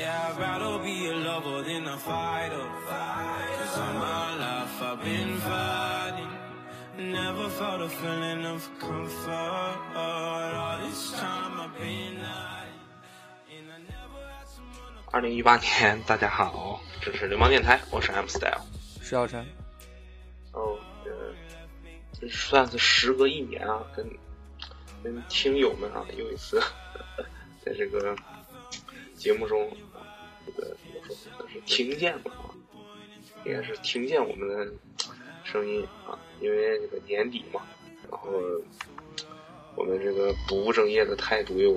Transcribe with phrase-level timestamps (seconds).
[0.00, 2.64] Yeah, I'd rather be a lover than a fighter.
[2.88, 6.32] Cause all my life I've been fighting.
[6.96, 9.76] Never felt a feeling of comfort.
[9.94, 12.80] All this time I've been lying.
[13.52, 18.62] And I never had someone to 二零一八年，大家好，这是流氓电台，我是 M Style。
[19.02, 19.46] 石小晨，
[20.52, 21.10] 哦，呃，
[22.18, 24.10] 这算是时隔一年啊，跟
[25.04, 26.58] 跟听友们啊，又一次
[27.62, 28.16] 在这个
[29.14, 29.70] 节目中，
[30.50, 32.54] 啊这个怎么说，算是听见吧，啊，
[33.44, 34.72] 应该是听见我们的
[35.44, 37.60] 声音啊，因为这个年底嘛，
[38.10, 38.30] 然后
[39.74, 41.72] 我们这个不务正业的态度又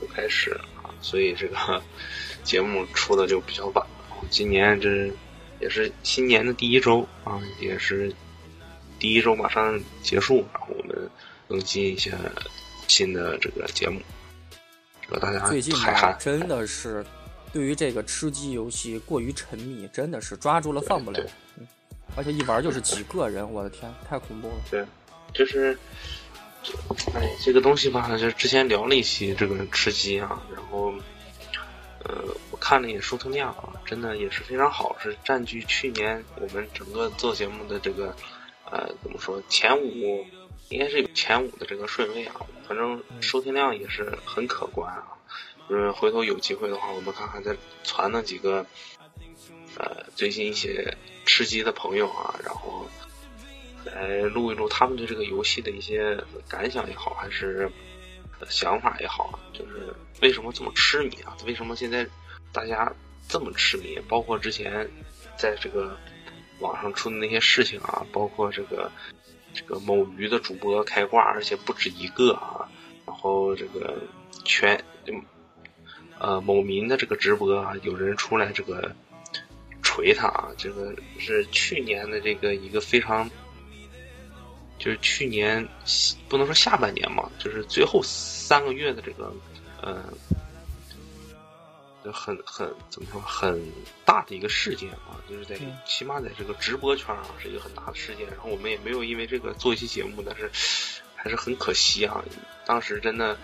[0.00, 1.82] 又开始了啊，所以这个
[2.44, 3.86] 节目出的就比较晚。
[4.30, 5.10] 今年这
[5.60, 8.12] 也是新年的第一周啊，也是
[8.98, 11.10] 第一周马上结束，然后我们
[11.48, 12.12] 更新一下
[12.86, 14.00] 新的这个节目，
[15.02, 17.04] 这个大家最近海涵，吧真的是
[17.52, 21.20] 对于这个吃鸡游戏过于沉迷，真的是抓住了放不了。
[21.58, 21.66] 嗯，
[22.16, 24.54] 而且一玩就是几个人，我的天，太恐怖了。
[24.70, 24.84] 对，
[25.34, 25.78] 就是，
[26.62, 26.72] 这
[27.14, 30.94] 哎，这个东西吧，就之前聊了一期这个吃鸡啊，然后，
[32.04, 38.16] 呃，我看了一眼收听量啊，真的也是非常好，是占据去年我们整个做节目的这个，
[38.70, 40.24] 呃，怎么说前五，
[40.70, 42.36] 应该是有前五的这个顺位啊，
[42.66, 45.04] 反正收听量也是很可观啊。
[45.72, 48.66] 就是回头有机会的话，我们看看再传那几个，
[49.78, 52.86] 呃，最近一些吃鸡的朋友啊，然后
[53.86, 57.72] 来录一录他们对这个游戏的一些感想也好，还是
[58.50, 61.34] 想法也好啊，就是为什么这么痴迷啊？
[61.46, 62.06] 为什么现在
[62.52, 62.92] 大家
[63.26, 63.98] 这么痴迷？
[64.06, 64.90] 包括之前
[65.38, 65.96] 在这个
[66.60, 68.92] 网上出的那些事情啊，包括这个
[69.54, 72.68] 这个某鱼的主播开挂，而且不止一个啊，
[73.06, 74.02] 然后这个
[74.44, 74.84] 全
[76.22, 78.94] 呃某民的这个直播啊，有人出来这个
[79.82, 83.28] 锤他啊，这个是去年的这个一个非常。
[84.78, 85.68] 就是去年
[86.28, 89.32] 不能说下半年嘛，就是最后三个月的这个，
[89.80, 90.12] 呃，
[92.12, 93.62] 很很怎么说很
[94.04, 95.56] 大的一个事件啊，就是在
[95.86, 98.26] 起码在这个直播圈啊是一个很大的事件。
[98.26, 100.50] 然后我们也没有因为这个做一期节目，但是
[101.14, 102.20] 还是很可惜啊。
[102.66, 103.38] 当时真的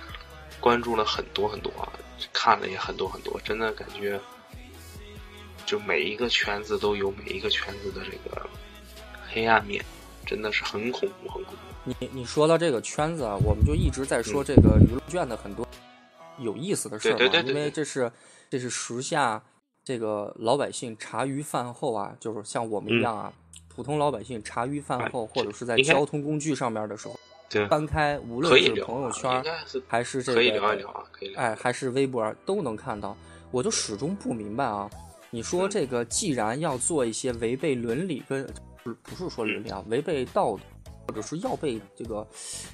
[0.60, 1.92] 关注了很多很多啊，
[2.32, 4.20] 看了也很多很多，真的感觉
[5.64, 8.48] 就每一个圈子都有每一个圈子的这个
[9.30, 9.84] 黑暗面。
[10.26, 11.94] 真的是很恐怖，很恐怖。
[11.98, 15.66] 你你说到这个圈子啊，我们就一直在说嗯这个娱乐圈的很多
[16.38, 18.12] 有意思的事儿嘛，对对对对因为这是
[18.50, 19.42] 这是时下
[19.82, 23.32] 这个老百姓茶余饭后啊，就是像我们一样啊，
[23.68, 27.18] 普通老百姓茶余饭后或者是在交通工具上面的时候，
[27.50, 29.42] 对，翻开无论是朋友圈
[29.86, 31.40] 还是这可以聊一个聊啊，可以聊。
[31.40, 33.16] 哎，还是微博都能看到，
[33.50, 34.88] 我就始终不明白啊。
[35.30, 38.46] 你说这个既然要做一些违背伦理跟
[38.82, 40.62] 不是不是说伦理啊，违背道德，
[41.06, 42.26] 或者是要被这个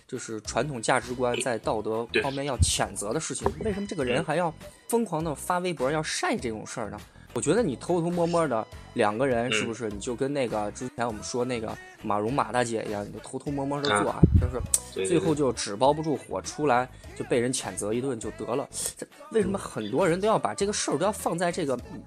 [0.06, 4.52] 就是传统价值观在道德方面要谴责的事情，为什么这个人还要
[4.88, 7.00] 疯狂的发微博要晒这种事儿呢？
[7.34, 18.68] 我觉得你偷偷摸摸的两个人是不是你就跟那个之前我们说那个马蓉马大姐一样，你就偷偷摸摸的做啊，就是最后就纸包不住火，出来就被人谴责一顿就得了。
[18.96, 22.00] 这为什么很多人都要把这个事儿都要放在这个嗯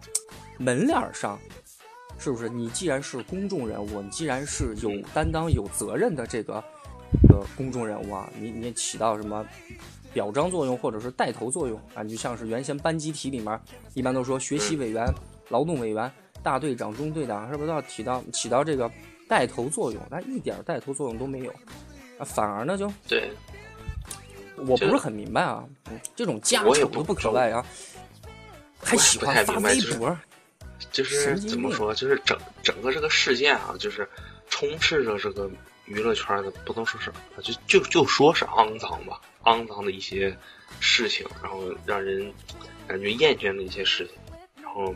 [0.57, 1.37] 门脸儿上？
[2.19, 2.49] 是不是？
[2.49, 6.55] 你既然是公众人物，你既然是有担当、有责任的这个
[7.29, 9.45] 呃公众人物啊，你你起到什么
[10.17, 12.01] 表彰作用或者是带头作用啊？
[12.01, 13.61] 你就像是原先班集体里面
[13.93, 15.05] 一般都说学习委员、
[15.49, 16.11] 劳动委员、
[16.41, 18.89] 大队长、中队长，是不是都要起到起到这个
[19.29, 20.01] 带头作用？
[20.09, 21.51] 但一点带头作用都没有
[22.17, 23.29] 啊，反而呢就对，
[24.55, 27.63] 我不是很明白啊，嗯这种家丑都不可外啊，
[28.81, 30.17] 还喜欢发微我也不太明白就是博，
[30.91, 34.09] 就是怎么说，就是整整个这个事件啊，就是
[34.49, 35.47] 充斥着这个
[35.85, 40.37] 娱乐圈的，不能说是，就就就说是肮脏吧，肮脏的一些
[40.79, 42.33] 事情，然后让人
[42.87, 44.15] 感觉厌倦的一些事情，
[44.61, 44.93] 然后，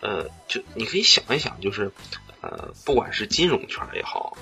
[0.00, 1.90] 呃，就你可以想一想，就是，
[2.40, 4.36] 呃，不管是金融圈也好。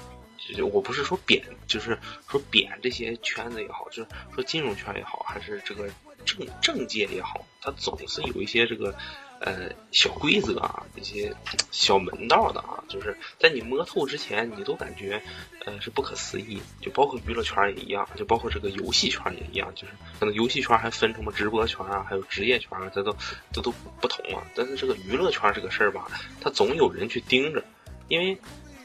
[0.56, 1.96] 就我不是说贬，就是
[2.26, 5.88] 说贬这些圈子也好，就是说金融圈也好，还是这个
[6.25, 8.93] 政政界也好，它总是有一些这个
[9.40, 11.34] 呃小规则啊，一些
[11.70, 15.20] 小门道的啊，就是在你摸透之前，你都感觉
[15.64, 16.62] 呃是不可思议。
[16.81, 23.16] 就包括娱乐圈也一样，就包括这个游戏圈也一样，就是可能游戏圈还分什么直播圈啊，还有职业圈啊，这都
[23.52, 24.42] 这都不同啊。
[24.54, 26.06] 但是这个娱乐圈这个事儿吧，
[26.40, 27.64] 它总有人去盯着，
[28.08, 28.38] 因为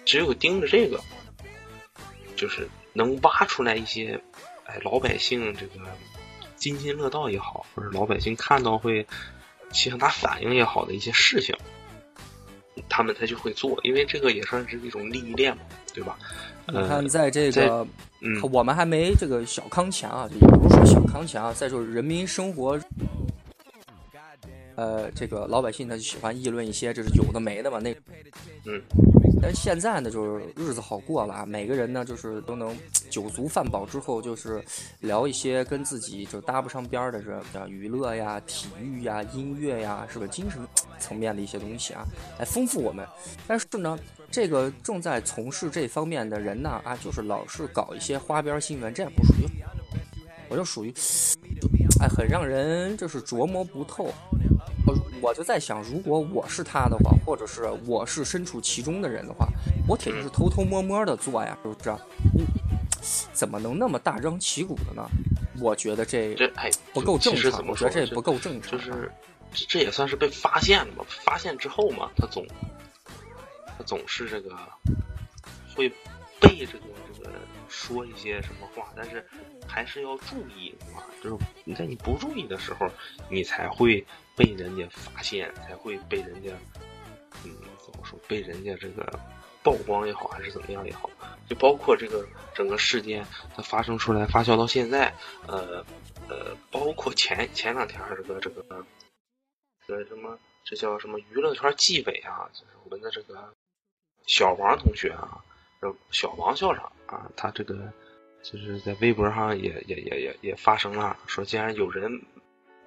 [0.04, 1.00] 只有盯着这个。
[2.38, 4.22] 就是能挖出来一些，
[4.66, 5.80] 哎，老百姓这个
[6.58, 9.08] 津津乐道也好，或者老百姓看到会，
[9.72, 11.56] 起很大反应也好的一些事情，
[12.90, 15.64] 他们才去会做，因为这个也算是一种利益链嘛，
[15.94, 16.18] 对吧？
[16.68, 17.88] 你看，在这个，
[18.22, 22.80] 嗯，我们还没这个小康前啊，也不是说小康前啊，在说人民生活。
[24.76, 27.96] 呃，这个老百姓他就喜欢议论一些就是有的没的嘛，那，
[28.66, 28.82] 嗯，
[29.42, 32.76] 但是现在呢，就是日子好过了啊，每个人呢就是都能
[33.10, 34.62] 酒足饭饱之后，就是
[35.00, 40.60] 聊一些跟自己就搭不上边的这叫娱乐呀、体育呀、音乐呀，是不是精神
[41.00, 42.06] 层面的一些东西啊，
[42.38, 43.08] 来丰富我们。
[43.48, 43.98] 但是呢，
[44.30, 49.46] 这个正在从事这方面的人呢，啊，就是老是搞一些花边新闻，这也不属于，
[50.50, 50.94] 我就属于，
[52.02, 54.14] 哎，很让人就是琢磨不透。
[55.22, 59.48] 我就在想，如果我是他的话，或者是我是身处其中的人的话，
[59.88, 61.96] 我肯定是偷偷摸摸的做呀，是不是？
[62.34, 62.46] 你
[63.34, 65.08] 怎么能那么大张旗鼓的呢？
[65.60, 68.72] 我觉得这这哎不够正常，我觉得这不够正常。
[68.74, 69.12] 就是
[69.52, 71.06] 这也算是被发现了嘛？
[71.08, 72.46] 发现之后嘛，他总
[73.66, 74.56] 他总是这个
[75.76, 75.90] 会
[76.40, 76.86] 被这个
[77.18, 77.32] 这个
[77.68, 79.26] 说一些什么话，但是
[79.66, 82.88] 还是要注意啊，就是你在你不注意的时候，
[83.30, 84.06] 你才会。
[84.36, 86.52] 被人家发现，才会被人家，
[87.46, 88.20] 嗯，怎么说？
[88.28, 89.18] 被人家这个
[89.64, 91.10] 曝光也好，还是怎么样也好，
[91.48, 95.14] 就包括这个整个事件它发生出来、发酵到现在，
[95.48, 95.86] 呃
[96.28, 98.86] 呃，包括前前两天这个这个，
[99.88, 100.38] 这什么？
[100.66, 101.18] 这叫什么？
[101.32, 103.54] 娱乐圈纪委啊，就是我们的这个
[104.28, 105.42] 小王同学啊，
[106.12, 107.92] 小王校长啊，他这个
[108.44, 112.22] 就是在微博上也也也也也发生了，说竟然有人。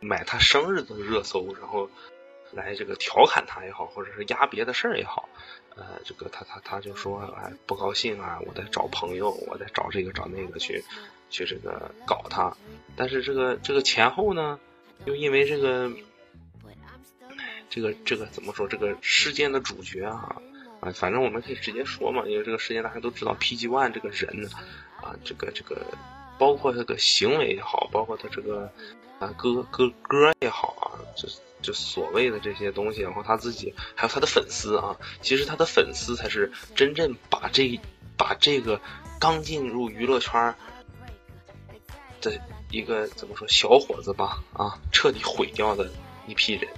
[0.01, 1.91] 买他生日的热搜，然后
[2.53, 5.29] 来这个调侃他也好，或者是压别的事儿也好，
[5.77, 10.83] 呃，这个他他他就说哎不高兴啊，我在找朋友，我在找这个找那个去
[11.31, 12.57] 去这个搞他，
[12.97, 14.59] 但是这个这个前后呢，
[15.05, 15.91] 又因为这个
[17.69, 20.41] 这个这个怎么说这个事件的主角啊
[20.81, 24.49] 啊，反正我们可以直接说嘛，因为这个事件大家都知道，PG One 这个人
[25.03, 25.85] 啊，这个这个
[26.39, 28.73] 包括这个行为也好，包括他这个。
[29.19, 31.29] 啊，歌歌歌也好啊，就
[31.61, 37.79] 就所谓的这些东西，然后他自己还有他的粉丝啊，其实他的粉丝才是真正把这
[38.17, 38.81] 把这个
[39.19, 40.55] 刚进入娱乐圈
[42.21, 45.91] 的一个怎么说小伙子吧啊，彻底毁掉的
[46.29, 46.69] 一批人，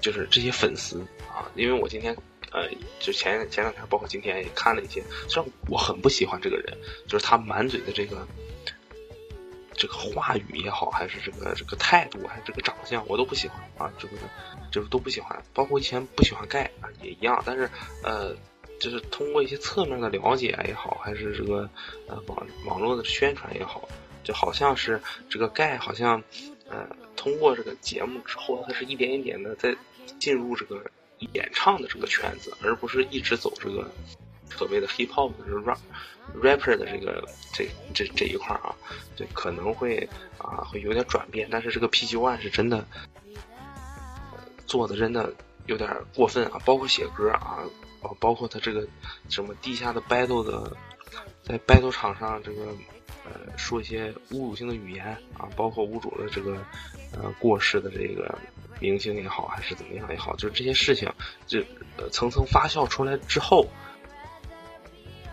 [0.00, 1.44] 就是这些粉丝啊。
[1.54, 2.16] 因为我今天
[2.50, 2.66] 呃，
[2.98, 8.26] 就前前两天，包括今天也看了一些，虽然我很不喜欢这个人，就是他满嘴的这个。
[9.74, 13.92] 这个话语也好，还是这个这个态度，还是这个长相，我都不喜欢啊！
[13.98, 14.14] 这个
[14.70, 17.42] 就是都不喜欢，包括以前不喜欢盖啊，也一样。
[17.46, 17.70] 但是
[18.02, 18.34] 呃，
[18.78, 21.68] 就是通过一些侧面的了解也好，还是这个
[22.08, 23.88] 呃网网络的宣传也好，
[24.22, 26.22] 就好像是这个盖好像
[26.68, 29.74] 呃通过这个节目之后，他是一点一点的在
[30.18, 30.84] 进入这个
[31.34, 33.90] 演唱的这个圈子，而不是一直走这个
[34.56, 35.78] 所谓的 hip hop 的 rap。
[36.40, 38.72] rapper 的这个这这这一块啊，
[39.16, 40.08] 对，可能会
[40.38, 42.86] 啊会有点转变，但是这个 PG One 是真的
[44.64, 45.34] 做的真的
[45.66, 47.58] 有点过分啊，包括写歌啊，
[48.20, 48.86] 包括他这个
[49.28, 50.76] 什么地下的 battle 的，
[51.42, 52.66] 在 battle 场上这个
[53.24, 56.64] 呃说一些侮辱性的语言啊，包括侮辱了这个
[57.12, 58.38] 呃过世的这个
[58.78, 61.12] 明星也好，还是怎么样也好，就是这些事情
[61.44, 61.60] 就
[62.12, 63.66] 层层发酵出来之后。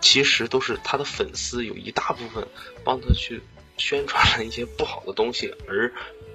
[0.02, 2.48] 其实都是他的粉丝有一大部分
[2.84, 3.42] 帮他去
[3.78, 5.92] 宣传了一些不好的东西，而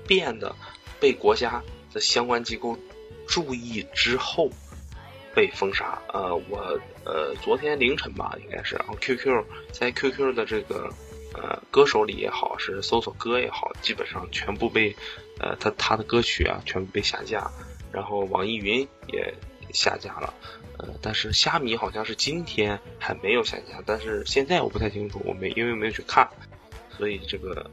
[0.07, 0.54] 变得
[1.00, 2.78] 被国家的相关机构
[3.26, 4.50] 注意之后
[5.35, 6.00] 被封杀。
[6.12, 10.92] 呃，我呃昨天凌晨吧，应该是，然后 QQ 在 QQ 的这个
[11.35, 14.95] 呃歌手里也好，是搜索歌也好，基本上全部被
[15.38, 17.50] 呃他他的歌曲啊全部被下架，
[17.92, 19.35] 然后网易云也
[19.73, 20.35] 下架了。
[21.01, 26.29] 但是虾米好像是今天还没有下架，但是现在我不太清楚，我没因为没有去看，
[26.97, 27.71] 所以这个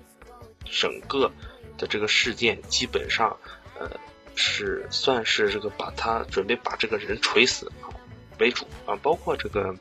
[0.66, 1.32] 整个
[1.78, 3.36] 的这个事件基本上
[3.80, 3.90] 呃
[4.36, 7.72] 是算是这个把他准备把这个人锤死
[8.40, 9.76] 为主啊，包括这个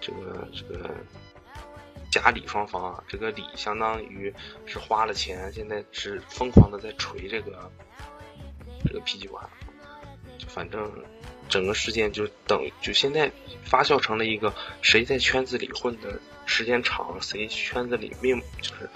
[0.00, 0.90] 这个这个
[2.10, 4.32] 甲李双方啊，这个李相当于
[4.66, 7.70] 是花了钱，现在是疯狂的在锤这个
[8.84, 9.48] 这个 PG 馆
[10.48, 10.90] 反正。
[11.48, 13.30] 整个事件就等就现在
[13.64, 18.88] 发酵成了一个谁在圈子里混的时间长，谁圈子里命就是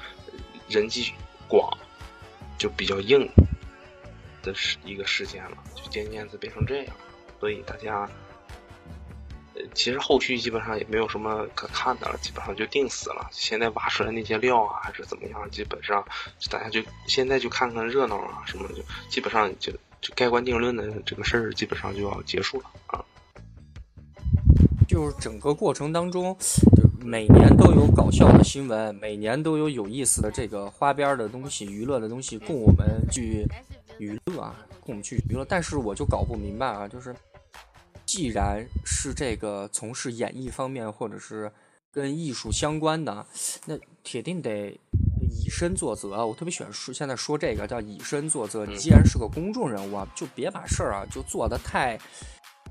[0.69, 1.13] 人际
[1.49, 1.77] 广，
[2.59, 3.29] 就比较硬
[4.43, 6.97] 的是一个事件了，就渐渐子变成这样。
[7.41, 8.09] 所以大家，
[9.55, 13.29] 呃，其实后续基本上也没有什么可看的了，基本上就定死了。
[13.33, 16.07] 现在挖出来那些料啊，还是怎么样，基本上
[16.51, 23.03] 大家就现在就看看热闹啊什么，就基本上就就盖棺定论的这个事儿基本上就要结束了啊。
[24.87, 26.37] 就是整个过程当中，
[26.77, 33.47] 就每年都有搞笑的新闻，每年都有有意思的这个花边的东西、娱乐的东西供我们去
[33.99, 35.47] 娱乐啊，供我们去娱乐。
[35.47, 37.15] 但是我就搞不明白啊，就是
[38.05, 41.51] 既然是这个从事演艺方面或者是
[41.91, 43.25] 跟艺术相关的，
[43.65, 44.79] 那铁定得
[45.33, 46.25] 以身作则。
[46.27, 48.67] 我特别喜欢说现在说这个叫以身作则。
[48.67, 51.99] 你既然是个公众人物啊，就别把事儿啊就做得太。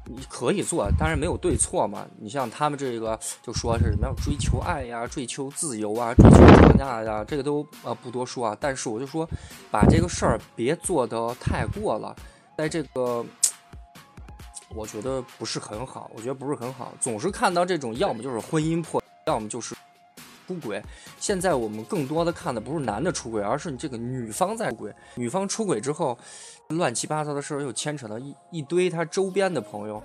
[0.06, 2.08] 你可以做，当然没有对错嘛。
[2.20, 8.58] 你像他们这个，就说是什么要追求爱呀、追求自由啊、追求这那呀，这个都呃不多说啊。
[8.60, 9.30] 但是我就说，
[9.70, 12.16] 把这个事儿别做得太过了，
[12.58, 13.24] 在这个，
[14.74, 16.10] 我觉得不是很好。
[16.16, 19.76] 我觉得不是很好，总是看到这种，要么就是婚姻破，要么就是
[20.60, 20.82] 出轨。
[21.20, 24.94] 现在我们更多的看的不是男的出轨，而是你这个女方在出轨。
[25.16, 26.18] 女方出轨之后。
[26.78, 30.02] 乱七八糟的事儿又牵扯到一一堆他周边的朋友，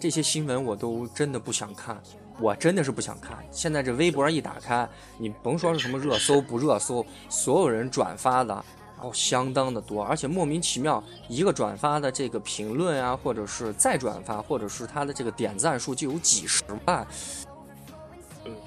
[0.00, 2.00] 这些新闻我都真的不想看，
[2.40, 3.36] 我真的是不想看。
[3.50, 8.54] 现在这微博一打开，你甭说是什么热搜不热搜，所有人转发的，
[8.96, 17.06] 然后相当的多，而且莫名其妙，一个转发的这个评论啊，或者是再转发，或者是他的这个点赞数就有几十万。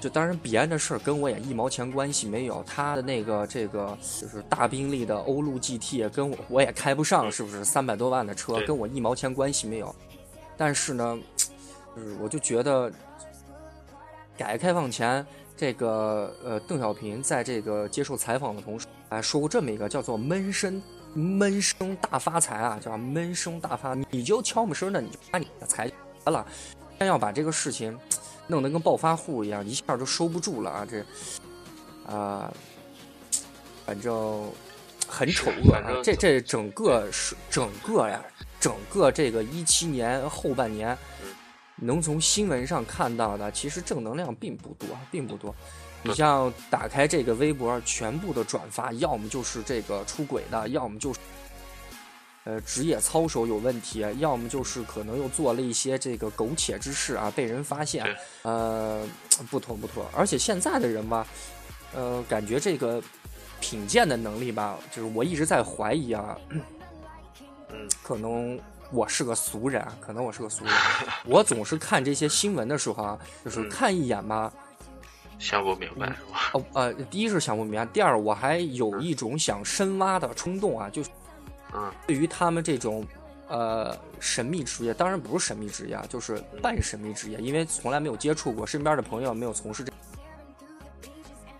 [0.00, 2.62] 就当然，彼岸的事儿跟我也一毛钱关系没有。
[2.64, 9.94] 他的那个这个就是大宾利的欧陆 GT，跟我我也开不上，是不是三百多万的车，跟我一毛钱关系没有。
[10.56, 11.18] 但是呢，
[11.94, 12.90] 就是我就觉得，
[14.36, 25.86] 改革开放前，这个呃邓小平在这个接受采访的同时，哎说过这么一个叫做“闷声闷声大发财”啊，叫“闷声大发”，你就悄没声的，你就把你的财
[26.24, 26.46] 得了，
[26.98, 27.98] 先要把这个事情。
[28.46, 30.86] 弄得跟暴发户一样，一下就收不住了啊！
[30.88, 31.04] 这，
[32.06, 32.52] 啊，
[33.84, 34.50] 反正
[35.08, 36.00] 很丑恶啊！
[36.02, 38.24] 这这整个是整个呀，
[38.60, 40.96] 整个这个一七年后半年，
[41.76, 45.54] 能从新闻上看到的，其实正能量并不多，并不多。
[46.02, 51.20] 你像打开这个微博，全部的转发，要么就是这个出轨的，要么就是。
[52.46, 58.06] 呃，职业操守有问题，要么就是可能又做了一些这个苟且之事啊，被人发现，
[58.42, 59.04] 呃，
[59.50, 60.08] 不妥不妥。
[60.14, 61.26] 而且现在的人吧，
[61.92, 63.02] 呃，感觉这个
[63.58, 66.38] 品鉴的能力吧，就是我一直在怀疑啊，
[67.72, 68.56] 嗯可能
[68.92, 70.72] 我是个俗人，可能我是个俗人。
[71.24, 74.52] 我总是看这些新闻的时候啊，就是看一眼吧，
[75.40, 76.50] 想不明白是吧？
[76.52, 81.02] 哦，呃，第一是想不明白，第二我还有一种想深挖的冲动啊，就。
[82.06, 83.06] 对于他们这种，
[83.48, 89.92] 呃，神秘职业，当然不是神秘职业啊，就是半神秘职业，因为从来没有接触过，身边的朋友没有从事这，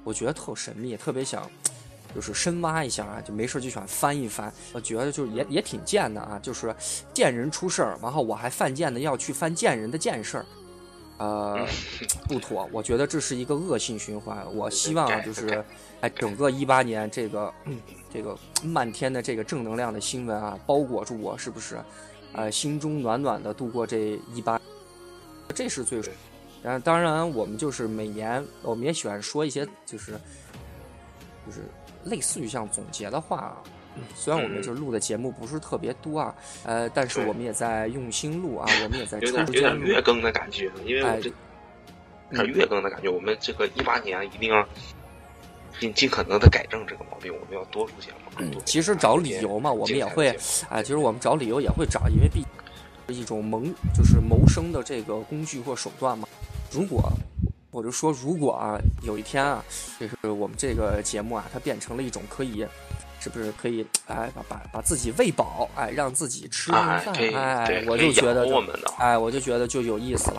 [0.03, 1.51] 我觉得特神秘，特别想，
[2.15, 6.75] 就是深挖一下啊，就没事就想翻一翻，我觉得就也也挺贱的啊，就是
[7.13, 10.47] 贱人出事儿，然后我还犯贱的要去犯贱人的贱事儿，
[11.19, 11.67] 呃，
[12.29, 15.65] 不妥，我觉得这是一个恶性循环，我希望就是，
[16.01, 17.53] 哎，整个一八年这个。
[18.09, 21.79] 这个漫天的这个正能量的新闻啊，包裹住我，是不是？
[22.33, 24.59] 呃，心中暖暖的度过这一八，
[25.55, 26.01] 这是最。
[26.63, 30.13] 然后，当然，我们就是每年，我们也喜欢说一些，就是，
[31.45, 31.61] 就是
[32.05, 33.63] 类似于像总结的话。
[34.15, 36.35] 虽然我们就录的节目不是特别多啊，
[36.65, 41.31] 呃，但是我们也在用心录啊，我们也在有点有点月更的感觉，因为我这，
[42.31, 44.67] 点月更的感觉，我们这个一八年一定要。
[45.79, 48.31] 尽尽可能的改正这个毛病，我们要多录节目。
[48.39, 50.35] 嗯，其实找理由嘛，我们也会，
[50.71, 52.43] 哎，其实我们找理由也会找，因为毕
[53.09, 53.61] 是一种谋，
[53.95, 56.27] 就是谋生的这个工具或手段嘛。
[56.73, 57.13] 如果
[57.71, 59.63] 我就说，如果啊，有一天啊，
[60.01, 62.67] 就是我们这个节目啊，它变成了一种可以，
[63.27, 68.47] 是不是可以，哎，把把把自己喂饱，哎，让自己吃顿饭，哎，我就觉得，
[68.99, 70.37] 哎，我就觉得就有意思了。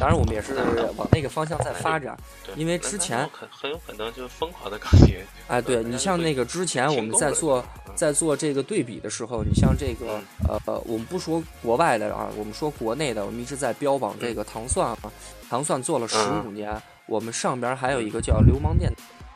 [0.00, 0.54] 当然，我们也是
[0.96, 2.16] 往那个方向在发展，
[2.56, 5.22] 因为之前很很有可能就疯狂的感觉。
[5.48, 7.62] 哎，对你像那个之前我们在做
[7.94, 15.12] 在做这个对比的时候，你像这个呃，我们不说国外的啊，我们说国内的，我们一直在标榜这个糖蒜啊，
[15.50, 16.16] 糖蒜做了十
[16.46, 18.90] 五年，我们上边还有一个叫流氓店，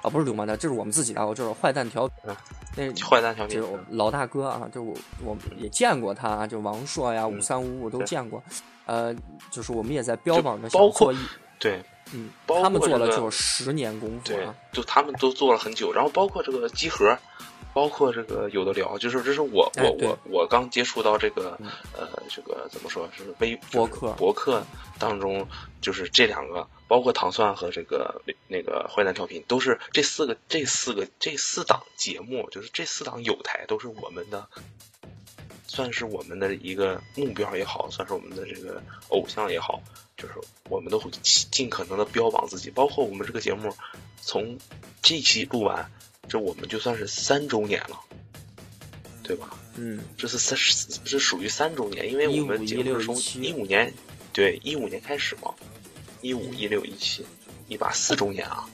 [0.08, 2.10] 啊，不是流氓店，这是我们自己的，我就是坏蛋调，
[2.74, 8.42] 那坏蛋调皮，就是老大哥啊，就我我也见过他，就王硕呀，五三五五都见过。
[8.86, 9.14] 呃，
[9.50, 11.14] 就是我们也在标榜着，包括
[11.58, 11.82] 对，
[12.14, 15.92] 嗯，他们做了就十年功夫，对，就他们都做了很久。
[15.92, 17.14] 然后包括这个集合，
[17.74, 21.58] 包括这个有的聊，就是这是我我我我刚接触到这个
[21.92, 24.62] 呃这个怎么说是微博客博客
[24.98, 25.46] 当中，
[25.82, 34.49] 就是这两个，包括糖蒜和这个那个坏蛋调频，都是这四个这四个这四档节目，就是这四档有台都是我们的。
[35.71, 39.80] 算是我们的一个目标也好，算是我们的这个偶像也好，
[40.16, 40.35] 就是
[40.71, 42.71] 我们都会尽可能的标榜自己。
[42.71, 43.73] 包括我们这个节目，
[44.23, 44.59] 从
[45.02, 45.88] 这期录完，
[46.26, 48.00] 这我们就算是三周年了，
[49.23, 49.57] 对吧？
[49.76, 53.92] 嗯，这是三是属于三周年，因为我们节目是从一五年，
[54.33, 55.54] 对一五年开始嘛，
[56.20, 57.25] 一五一六一七
[57.68, 58.68] 一八四周年啊。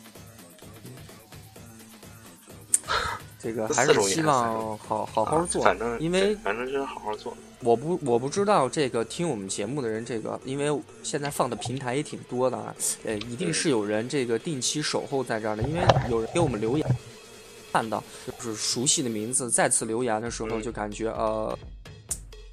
[3.40, 7.36] 这个还是希望好好好做，反正因为反正就是好好做。
[7.60, 12.74] 我不我不知道这个听我们节目的人，这个因为现在放的平台也挺多的啊，
[13.04, 16.96] 呃，一定是有人这个定期守候在这儿的，因为有人给我们留言，
[17.70, 18.02] 看到
[18.38, 21.58] 就是熟悉的名字再次留言的时候，就感觉呃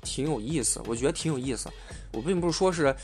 [0.04, 1.70] 挺有意思，我觉得挺有意思。
[2.14, 2.96] 我并不是说是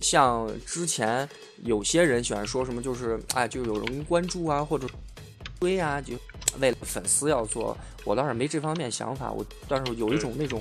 [0.00, 1.28] 像之前
[1.64, 4.88] 有些人喜欢说什么，就是哎就有人关注啊或者
[5.60, 6.14] 追啊就。
[6.60, 9.30] 为了粉丝要做，我倒是没这方面想法。
[9.30, 10.60] 我但是有一种那种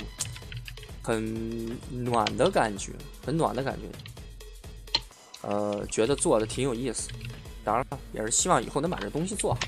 [1.01, 2.92] 很暖的感觉，
[3.25, 3.88] 很暖的感觉。
[5.42, 7.10] 呃，觉得做的挺有意思。
[7.63, 9.60] 当然了，也是希望以后能把这东西做好。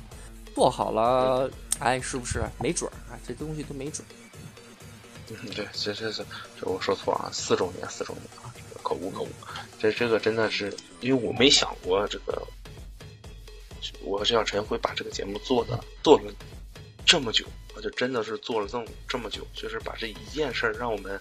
[0.54, 2.94] 做好了，哎，是不是没准儿？
[3.14, 4.12] 哎，这东西都没准儿。
[5.30, 6.26] 嗯，对，这这这
[6.60, 9.30] 这我说错啊，四周年，四周年啊，口误口误。
[9.80, 12.46] 这这个真的是，因为我没想过这个。
[14.02, 16.32] 我和陈小陈会把这个节目做的做了
[17.06, 17.46] 这么久，
[17.76, 21.20] 我就真的是做了这么这么久，就是把这一件事儿让我们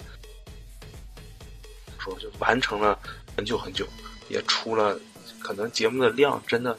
[1.99, 2.99] 说就完成了
[3.37, 3.87] 很久很久，
[4.29, 4.99] 也出了
[5.41, 6.77] 可能节目的量真的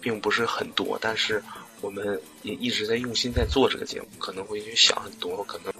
[0.00, 1.42] 并不是很多，但是
[1.80, 5.72] 我们也一直在用心在做这个节目，可能会去想很多，可能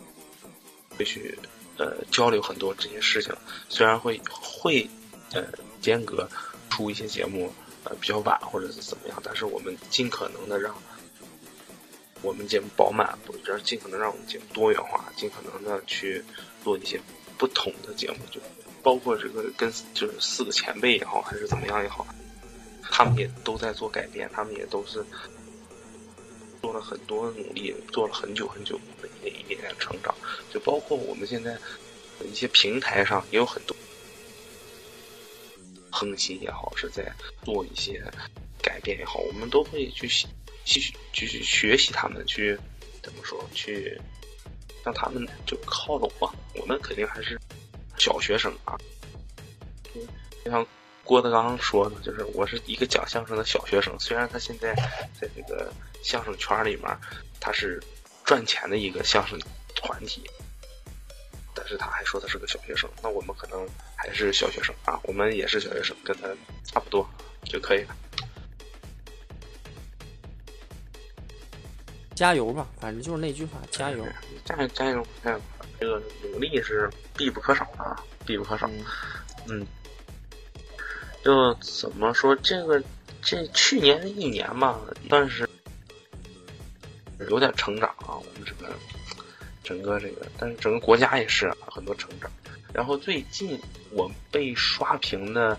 [0.97, 1.39] 会去
[1.79, 3.33] 呃交流很多这些事情，
[3.69, 4.89] 虽然会会
[5.33, 5.45] 呃
[5.81, 6.29] 间隔
[6.71, 7.53] 出一些节目。
[7.89, 10.75] 呃，比较晚或者是怎么样，但是我们尽可能的让
[12.21, 16.21] 我们节目饱满，或者尽可能让我们节目多元化，尽可能的去
[16.65, 17.01] 做一些
[17.39, 18.41] 不同的节目，就
[18.83, 22.05] 包括这个跟就是四个前辈也好，还是怎么样也好，
[22.91, 25.07] 他们也都在做改变，他们也都是
[26.67, 30.13] 做了很多努力，做了很久很久的一点一点点成长，
[30.53, 31.57] 就包括我们现在
[32.25, 33.77] 一些平台上也有很多。
[35.93, 38.03] 更新也好，是在做一些
[38.61, 40.09] 改变也好，我们都会去
[40.65, 42.59] 继续继续学习他们，去
[43.01, 43.97] 怎么说，去
[44.85, 46.35] 让他们就靠拢吧。
[46.57, 47.41] 我们肯定还是
[47.97, 48.77] 小学生啊，
[50.45, 50.67] 就像
[51.07, 53.97] 郭德纲说的，就是我是一个讲相声的小学生。
[54.01, 54.75] 虽然他现在
[55.19, 56.85] 在这个相声圈里面，
[57.41, 57.81] 他是
[58.25, 59.39] 赚钱的一个相声
[59.77, 60.29] 团体。
[61.55, 66.29] 但是他还说他是个小学生，那我们可能还是小学生啊，我们也是小学生，跟他
[66.65, 67.09] 差不多
[67.45, 67.97] 就可以了。
[72.15, 74.05] 加油吧，反正就是那句话，加油，
[74.45, 75.07] 加油，加油！
[75.23, 75.39] 哎，
[75.79, 78.69] 这个努力是必不可少的啊，必不可少。
[79.49, 79.65] 嗯，
[81.27, 82.81] 就怎么说，这个
[83.21, 85.49] 这去年的一年吧，算是
[87.29, 88.73] 有点成长啊，我们这个。
[89.65, 92.31] 整个这个，但是整个国家也是很多成长。
[92.73, 93.61] 然后最近
[93.91, 95.59] 我被刷屏的，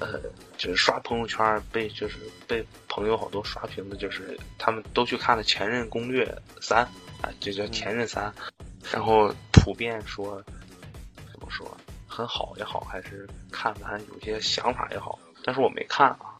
[0.00, 0.20] 呃，
[0.56, 2.16] 就是刷朋友圈被就是
[2.48, 6.26] 被朋友好多刷屏的，就是他们都去看了《前任攻略
[6.60, 6.84] 三》，
[7.24, 8.24] 啊，就叫《前任三》，
[8.92, 10.42] 然后普遍说
[12.18, 15.16] 很好也好，还是看完有些想法也好。
[15.44, 16.34] 但是我没看啊，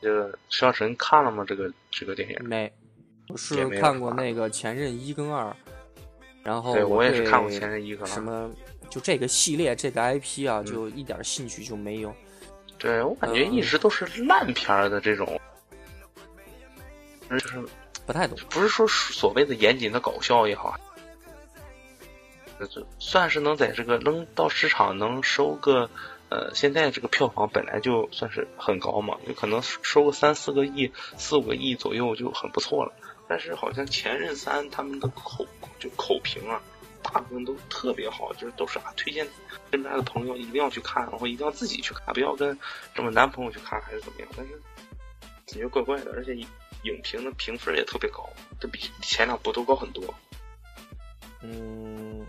[0.00, 1.44] 这个肖神看了吗？
[1.44, 2.72] 这个这个电影没，
[3.28, 5.54] 我是看过那个《前任一》跟二。
[6.44, 8.48] 然后我也是看过《前任一》什么，
[8.88, 12.14] 就这个系列这个 IP 啊，就一点兴趣就没有。
[12.78, 15.40] 对我感觉一直都是烂片的这种，
[17.28, 17.60] 就是
[18.06, 18.38] 不太懂。
[18.48, 20.78] 不是说所谓的严谨的搞笑也好，
[22.66, 25.90] 就算是能在这个能到市场能收个
[26.28, 32.92] 呃，现在这个票房本来就算是很高嘛，就可能收个三四个亿、四五个亿左右就很不错了。
[33.28, 35.46] 但是好像《前任三》他们的口
[35.78, 36.60] 就口评啊，
[37.02, 39.26] 大部分都特别好，就是都是啊推荐
[39.70, 42.58] 身边的朋友一定要去看，然后一定要自己去看，不要跟
[42.94, 44.28] 什么男朋友去看还是怎么样。
[44.36, 44.52] 但是
[45.46, 48.28] 感觉怪怪的，而且影评的评分也特别高，
[48.60, 50.14] 都比前两部都高很多。
[51.42, 52.26] 嗯，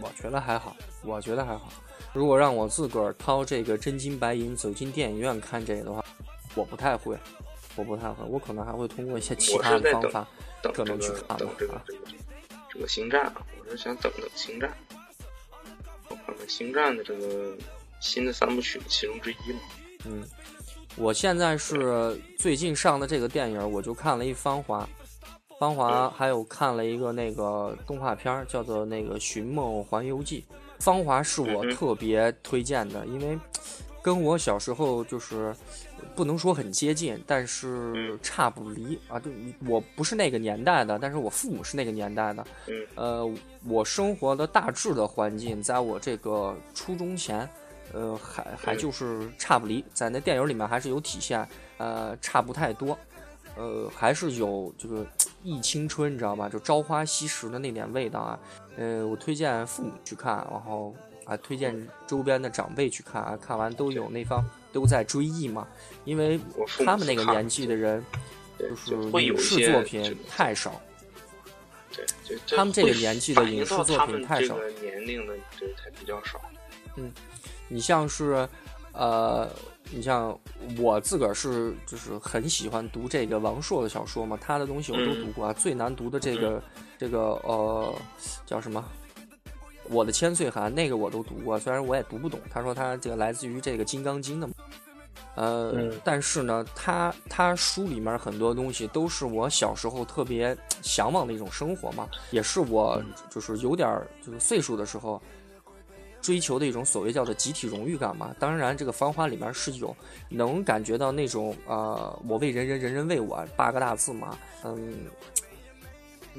[0.00, 1.72] 我觉得还好，我觉得还好。
[2.12, 6.04] 如果让我自个儿掏这个真金白银走进电影院看这个的话，
[6.54, 7.16] 我不太会。
[7.76, 10.26] 我不太会，我可能还会通过一些其他的方法，
[10.74, 12.00] 可能去看等这个这个
[12.72, 14.76] 这个星战，我是想等等星战，
[16.08, 17.56] 我看看星战的这个
[18.00, 19.60] 新的三部曲其中之一嘛。
[20.06, 20.24] 嗯，
[20.96, 24.82] 我现在是最近上的这个电影，我就看了一《芳华》，
[25.58, 30.44] 芳华还有看了一个那个动画片儿，叫做那个《寻梦环游记》。
[30.78, 33.36] 芳华是我特别推荐的，因为
[34.00, 35.52] 跟我小时候就是
[36.14, 39.18] 不能说很接近，但是嗯差不离啊。
[39.18, 39.28] 就
[39.66, 42.46] 我不是那个年代的，但是我父母是那个年代的。
[42.68, 43.34] 嗯呃，
[43.66, 47.48] 我生活的大致的环境，在我这个初中前，
[47.92, 51.44] 呃，还还嗯就是差不离，在那电影里面还是有体现，
[51.78, 52.96] 呃，差不太多。
[53.56, 55.04] 呃，还是有这个
[55.42, 56.48] 忆青春，你知道吗？
[56.48, 58.38] 就朝花夕拾的那点味道啊。
[58.76, 63.36] 呃，我推荐父母去看，然后啊，推荐周边的长辈去看啊。
[63.40, 65.66] 看完都有那方都在追忆嘛，
[66.04, 66.38] 因为
[66.84, 68.04] 他们那个年纪的人，
[68.58, 70.80] 就是影视作品太少。
[71.92, 76.40] 对，他们这个年纪的影视作品太少年龄的这才比较少。
[76.96, 77.10] 嗯
[77.70, 78.48] 你像是，
[78.92, 79.50] 呃，
[79.90, 80.38] 你像
[80.78, 85.52] 我自个儿是就是很喜欢读这个王朔的小说嘛，他的东西我都嗯读过啊。
[85.52, 86.62] 最难读的这个、
[86.98, 87.94] 这个呃
[88.44, 88.84] 叫什么？
[89.90, 92.38] 我的千岁寒那个我都读过，虽然我也读不懂。
[92.50, 94.52] 他说他这个来自于这个《金刚经》的嘛，
[95.34, 105.22] 呃，嗯但是呢，他他书里面很多东西都是我小时候特别 向往的一种生活嘛，也是我就是有点儿就是岁数的时候
[106.28, 108.34] 追求的一种所谓叫做集体荣誉感嘛。
[108.38, 109.96] 当然，这个《芳华》里面是有
[110.28, 114.94] 能感觉到那种呃，我为人人，人人为我八个大字嘛，嗯。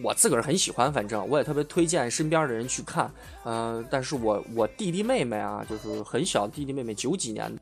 [0.01, 3.11] 我自个儿很喜欢，反正我也特别推荐身边的人去看，
[3.43, 7.61] 呃，但是我我弟弟妹妹啊，就是很小的弟弟妹妹，九几年的，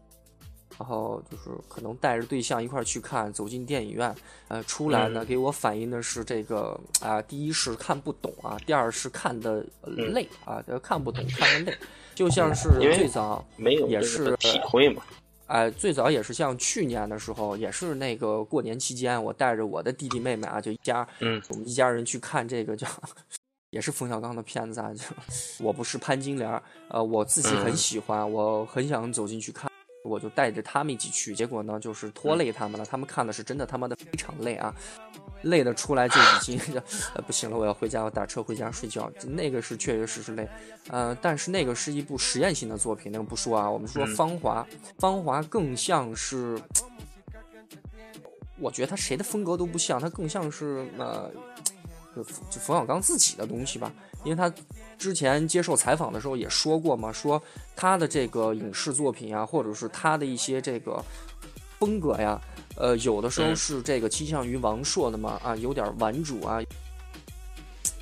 [0.78, 4.14] 然后就是可能带着对象一块儿去看，走进电影院，
[4.50, 11.78] 呃，出来呢嗯给我反映的是这个啊、第一是看不懂啊，第二是看的累啊，呃看不懂看的累，
[12.18, 15.04] 就像是最早没有也是体会嘛。
[15.46, 22.88] 哎，最早也是像去年的时候，也是那个过年期间，我带着我的弟弟妹妹啊，就一家，嗯，我们一家人去看这个叫，
[23.70, 25.04] 也是冯小刚的片子啊，就
[25.64, 29.70] 我不是潘金莲儿，呃，我自己很嗯喜欢，我很想走进去看，
[30.08, 34.74] 我就带着他们一起去，结果呢，就是拖累他们了，他们看的是真的他妈的非常累啊，
[35.44, 36.60] 累的出来就已经
[37.14, 40.48] 呃不行了，我要回家，我打车回家睡觉，那个是确确实实累，
[40.90, 44.16] 呃，但是那个是一部实验性的作品，那个不说啊，我们说《嗯。
[44.16, 44.68] 芳华》
[44.98, 46.60] 芳华更像是，
[48.60, 51.30] 我觉得他谁的风格都不像，他更像是呃，
[52.16, 53.92] 就就冯小刚自己的东西吧，
[54.28, 54.54] 因为他
[54.98, 57.42] 之前接受采访的时候也说过嘛，说
[57.78, 61.02] 他的这个影视作品啊，或者是他的一些这个
[61.80, 62.42] 风格呀，
[62.76, 66.62] 呃，有的时候嗯是这个倾向于王朔的嘛，啊，有点顽主啊，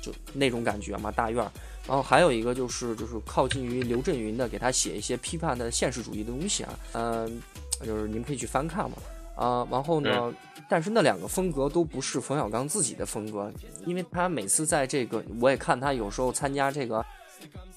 [0.02, 1.50] 就那种感觉嘛，大院儿。
[1.86, 7.40] 然后还有一个就是就是靠近于刘震云的，给他写一些批判的现实主义的东西啊，嗯、
[7.84, 8.96] 就是你们可以去翻看嘛。
[9.36, 10.34] 啊、然后呢，
[10.66, 13.52] 但是那两个风格都不是冯小刚自己的风格，
[13.84, 17.04] 因为他每次在这个，我也看他有时候参加这个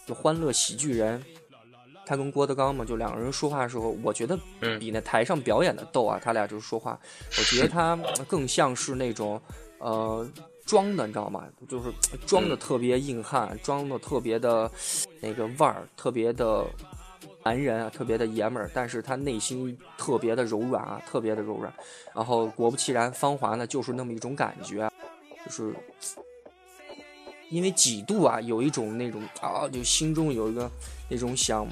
[0.08, 1.22] 就欢乐喜剧人，
[2.06, 6.98] 他跟郭德纲嘛，就两个人说话的时候，我觉得嗯比那台上表演的逗啊，他俩就是说话，
[7.38, 7.96] 我觉得他
[8.28, 9.40] 更像是那种
[9.80, 10.26] 呃
[10.66, 11.44] 装的，你知道吗？
[11.68, 11.92] 就是
[12.26, 14.72] 装的特别硬汉，装的特别的
[15.20, 16.66] 那个腕儿，特别的
[17.44, 21.74] 男人啊，特别的爷们儿，但是他内心特别的柔软啊，特别的柔软。
[22.14, 24.92] 然后果不其然，芳华呢就是那么一种感觉啊，
[25.46, 25.74] 就是
[27.50, 30.70] 因为几度啊，有一种那种啊，就心中有一个
[31.08, 31.66] 那种想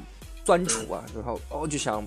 [0.43, 2.03] 钻楚啊，然后哦就想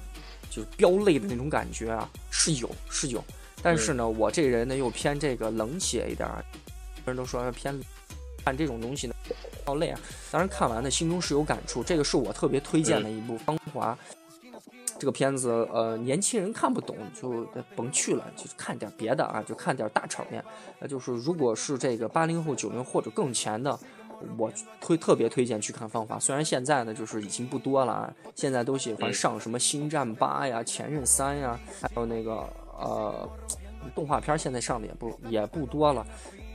[0.50, 3.22] 就飙泪的那种感觉啊，是有是有。
[3.62, 6.42] 但是呢，我这人呢又偏这个冷血一点儿，
[6.96, 7.78] 很多人都说偏
[8.42, 9.14] 看这种东西呢
[9.70, 10.00] 要累啊。
[10.30, 11.83] 当然看完呢，心中是有感触。
[11.83, 13.96] 这个是我特别推荐的一部《芳华》
[14.98, 20.44] 这个片子，呃，年轻人看不懂就甭去了，就看点别的啊，就看点大场面。
[20.78, 23.78] 呃，就是如果是这个八零后、九零或者更前的，
[24.37, 26.16] 我推特别推荐去看《芳华》。
[26.20, 32.46] 虽然现在呢，就是已经不多了啊，现在都喜欢上什么《星战八》呀、《前任三》呀，还有那个
[32.78, 33.26] 呃
[33.94, 36.06] 动画片，现在上的也不也不多了。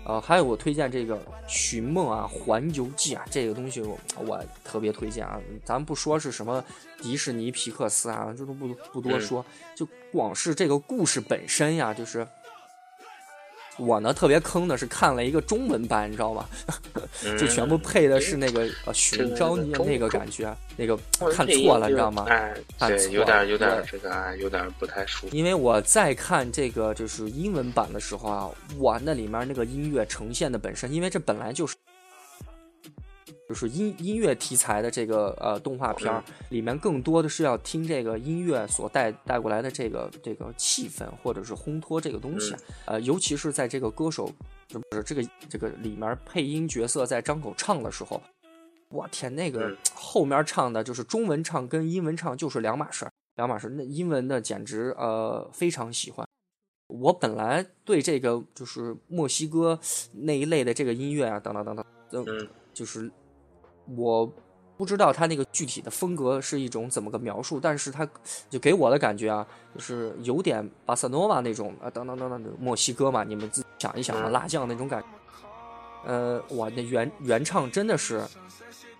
[0.05, 1.15] 呃，还有我推荐这个
[1.47, 5.41] 《寻梦》啊，《环游记》啊，这个东西我我特别推荐啊。
[5.63, 6.63] 咱不说是什么
[7.01, 9.43] 迪士尼、皮克斯啊，这都不不多说，
[9.75, 12.25] 就光是这个故事本身呀，就是
[13.77, 16.45] 我呢特别坑的是看了一个中文版，你知道吗？
[17.37, 20.97] 就全部配的是那个呃寻找你那个感觉，那个
[21.31, 22.25] 看错了，你知道吗？
[22.29, 22.53] 哎，
[22.87, 25.35] 对，有点了有点对这个啊，有点不太舒服。
[25.35, 31.75] 因为我在看这个就是英文版的时候啊，哇，那里面那个音乐呈现的本身，因为这本来就是
[33.47, 42.55] 就是音音乐题材的这个呃动画片儿，里面更多的是要听这个音乐所带带过来的这个这个气氛，或者是烘托这个东西。
[42.85, 44.31] 呃，尤其是在这个歌手
[44.67, 48.19] 就是这个这个里面配音角色在张口唱的时候，
[48.89, 53.69] 我天，那个后面唱的就是中文唱跟英文唱就是两码事儿，两码事儿。
[53.69, 56.27] 那英文的简直呃非常喜欢。
[56.87, 59.79] 我本来对这个就是墨西哥
[60.13, 61.75] 那一类的这个音乐啊，等等等
[62.09, 63.11] 等，嗯，就是。
[63.95, 64.31] 我
[64.77, 68.05] 不知道他那个具体的风格是一种怎么个描述，但是他
[68.49, 75.01] 就给我的感觉啊，就是有点巴塞诺瓦那种啊，等等等等，墨西哥嘛，你们自己想一想啊，辣酱那种感，
[76.05, 78.21] 呃，哇，那原原唱真的是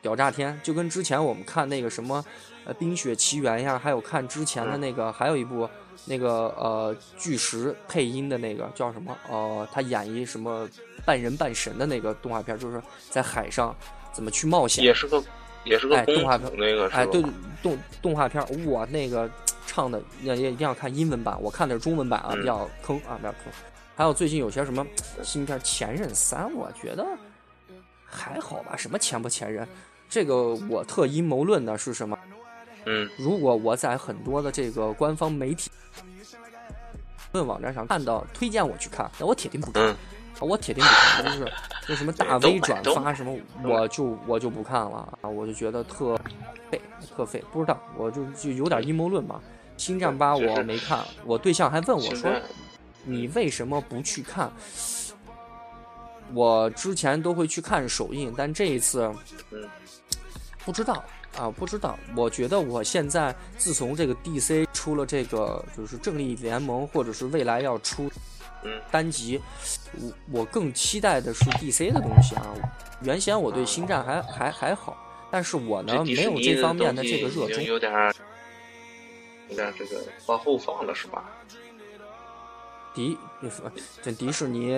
[0.01, 2.23] 屌炸天，就跟之前我们看那个什么
[2.63, 5.69] 呃《冰雪奇缘》呀，还有看之前的那个，还有一部
[6.05, 9.13] 那个呃巨石配音的那个叫什么？
[9.29, 10.65] 呃，他演一什么
[11.05, 13.75] 半人半神的那个动画片，就是在海上。
[14.15, 14.83] 怎么去冒险？
[14.83, 15.21] 也是个，
[15.65, 17.21] 也是个动画片那个哎，对
[17.61, 19.29] 动动画片，哇，那个
[19.67, 23.51] 唱的也也一定要看英文版，我看的是中文版啊，比较坑啊，比较坑。
[23.95, 24.85] 还有最近有些什么
[25.21, 27.05] 新片《前任三》，我觉得
[28.05, 29.67] 还好吧，什么前不前任？
[30.09, 32.17] 这个我特阴谋论的是什么？
[32.85, 35.71] 嗯，如果我在很多的这个官方媒体
[37.31, 39.95] 论网站上看到推荐我去看，那我铁定不看。
[40.41, 41.51] 我铁定不看，就是
[41.87, 45.29] 那什么大 V 转发什么，我就我就不看了啊！
[45.29, 46.19] 我就觉得特
[46.69, 46.81] 废，
[47.15, 47.43] 特废。
[47.51, 49.39] 不知道，我就就有点阴谋论嘛。
[49.77, 52.31] 星战八我没看，我对象还问我说
[53.05, 54.51] ：“你为什么不去看？”
[56.33, 59.09] 我之前都会去看首映，但这一次
[60.65, 61.03] 不知道
[61.37, 61.97] 啊，不知道。
[62.15, 68.11] 我觉得我现在自从这个 DC 出了这个就是正义联盟，或者是未来要出。
[68.91, 69.41] 单集，
[69.93, 72.47] 我我更期待的是 DC 的东西啊。
[73.01, 74.97] 原先我对星战还还还好，
[75.31, 77.63] 但是我呢没有这方面的这个热衷。
[77.63, 77.91] 有点
[79.49, 81.25] 有点这个往后放了是吧？
[82.93, 83.17] 迪，
[84.01, 84.73] 这迪士尼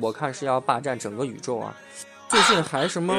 [0.00, 1.76] 我看是要霸占整个宇宙啊。
[2.28, 3.18] 最近还什么？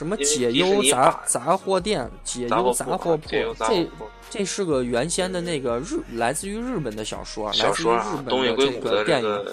[0.00, 3.86] 什么解忧杂杂货店，解忧杂货铺，这
[4.30, 9.46] 这是个原先的那个日来自于日本的小说，小说啊，东野圭吾的电影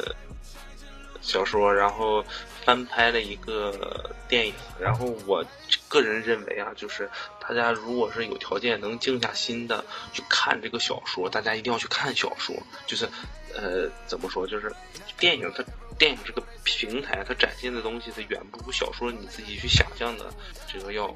[1.19, 2.23] 小说，然后
[2.63, 5.43] 翻拍了一个电影，然后我
[5.89, 7.10] 个人认为啊，就是
[7.41, 9.83] 大家如果是有条件能静下心的
[10.13, 12.55] 去看这个小说，大家一定要去看小说，
[12.86, 13.05] 就是
[13.53, 14.73] 呃怎么说，就是
[15.19, 15.62] 电影它。
[15.97, 20.31] 电影这个平台，它展现的东西，它远不如小说你自己去想象的
[20.67, 21.13] 这个要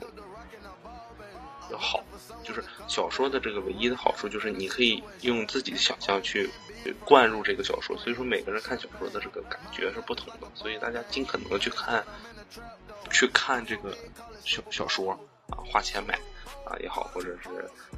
[1.72, 2.04] 要好。
[2.44, 6.50] 就是小说的这个唯一的好处，就是你可以用自己的想象去
[7.06, 7.96] 灌入这个小说。
[7.98, 10.48] 所以说，每个人看小说的这个感觉是不同的。
[10.56, 12.04] 所以大家尽可能的去看，
[13.12, 13.96] 去看这个
[14.44, 15.12] 小小说
[15.50, 16.16] 啊，花钱买
[16.66, 17.50] 啊也好，或者是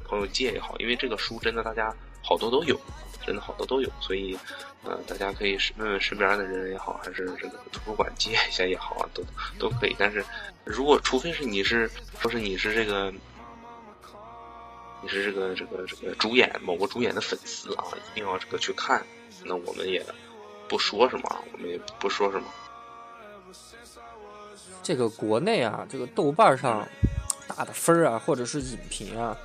[0.04, 1.92] 朋友借也好，因为这个书真的大家
[2.22, 2.78] 好多都有。
[3.26, 4.38] 真的好多都有，所以，
[4.82, 9.22] 呃，大家可以问问身边的人也好，还是这个图书馆借一下也好啊，都
[9.58, 9.96] 都可以。
[9.98, 10.24] 但是，
[10.64, 13.12] 如果除非是你是说是你是这个，
[15.02, 19.04] 你是这个这个这个主演某个主演的粉丝啊，一定要这个去看，
[19.44, 20.04] 那我们也
[20.68, 22.44] 不说什么，我们也不说什么。
[24.82, 26.86] 这个国内啊，这个豆瓣上
[27.48, 29.36] 打的分啊，或者是影评啊。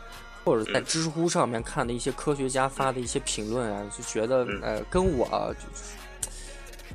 [0.43, 5.27] 或者在知乎上面看的一些科学家发的一些评论啊，就觉得呃跟我
[5.59, 5.95] 就是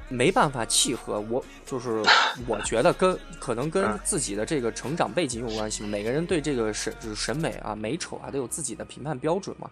[0.09, 1.21] 没办法契合。
[1.21, 2.03] 我就是
[2.49, 5.85] 我觉得跟可能跟自己的这个成长背景有关系。
[5.85, 9.71] 每个人对这个审就是审美啊美丑啊都有自己的评判标准嘛。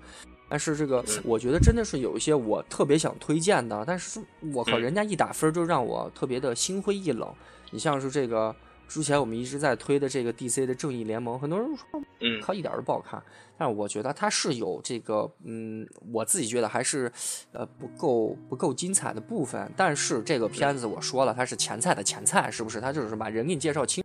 [0.48, 4.20] 但是这个我觉得真的是有一些我特别想推荐的，但是
[4.52, 7.28] 我靠人家一打分就让我特别的心灰意冷。
[7.70, 8.54] 你像是这个。
[8.92, 11.87] 之前我们一直在推的这个 DC 的正义联盟，很多人说，
[12.20, 13.22] 嗯，它一点都不好看。
[13.57, 17.11] 但是我觉得它是有这个，嗯，我自己觉得还是，
[17.52, 19.72] 呃，不够不够精彩的部分。
[19.74, 22.83] 但是这个片子我说了，它是前菜的前菜，是不是？
[22.83, 24.01] 它就是把人给你介绍清。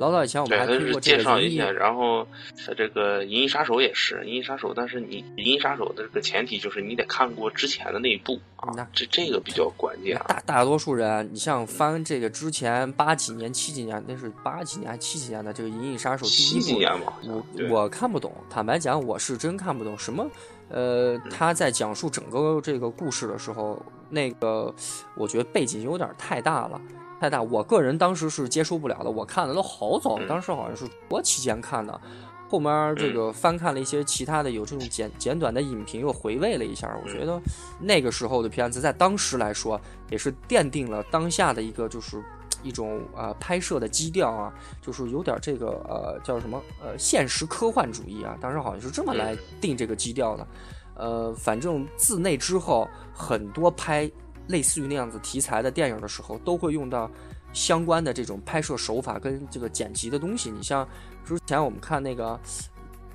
[0.00, 2.26] 老早以前我们还听过这个介绍一下，然后
[2.74, 10.18] 这个《银翼杀手》也是《银翼杀手》，但是你《银翼杀手》的这个前提就是你得看过之前的那一部啊，这这个比较关键。
[10.26, 18.32] 大大多数人，你像翻这个之前八几年、七几年，那是八几年还七几年的这个《银翼杀手》第一部，我我看不懂。
[18.48, 20.26] 坦白讲，我是真看不懂什么。
[20.70, 24.74] 呃，他在讲述整个这个故事的时候，那个
[25.14, 26.80] 我觉得背景有点太大了。
[27.20, 29.10] 太大，我个人当时是接受不了的。
[29.10, 32.00] 我看的都好早，当时好像是国期间看的，
[32.48, 36.98] 后面这个翻看了一些其他的有这种简简短的影评，又回味了一下。
[37.04, 37.38] 我觉得
[37.78, 39.78] 那个时候的片子，在当时来说，
[40.08, 42.24] 也是奠定了当下的一个就是
[42.62, 50.46] 一种呃拍摄的基调啊，就是有点这个呃叫什么呃现实科幻主义啊，当时好像是这么来定这个基调的。
[50.94, 54.10] 呃，反正自那之后，很多拍
[54.48, 57.10] 类似于那样子题材的电影的时候，都会用到
[57.52, 60.50] 相关的这种拍摄手法跟这个剪辑的东西。
[60.50, 60.88] 你像
[61.24, 62.38] 之前我们看那个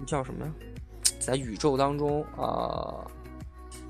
[0.06, 0.52] 叫什么呀，
[1.20, 3.06] 在宇宙当中啊。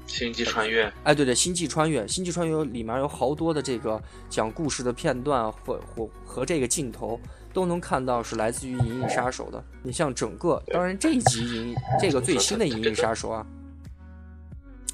[0.08, 7.20] 星际穿越，哎，对对，星际穿越，星际穿越里面有好多的这个讲故事的片段，或或和这个镜头
[7.52, 9.62] 都能看到是来自于《银翼杀手》的。
[9.82, 13.46] 你像整个，当然这一集银这个最新的《银翼杀手》啊，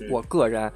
[0.10, 0.72] 我个人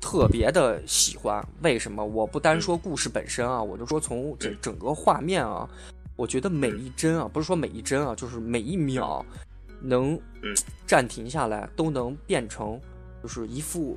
[0.00, 1.42] 特别的喜欢。
[1.62, 2.04] 为什么？
[2.04, 5.68] 我不单说故事本身啊，我就说从整整个画面啊，
[6.16, 9.24] 我觉得每一帧啊，不是说每一帧啊，就是每一秒
[9.80, 10.20] 能
[10.86, 12.80] 暂停下来，都能变成。
[13.22, 13.96] 就是一副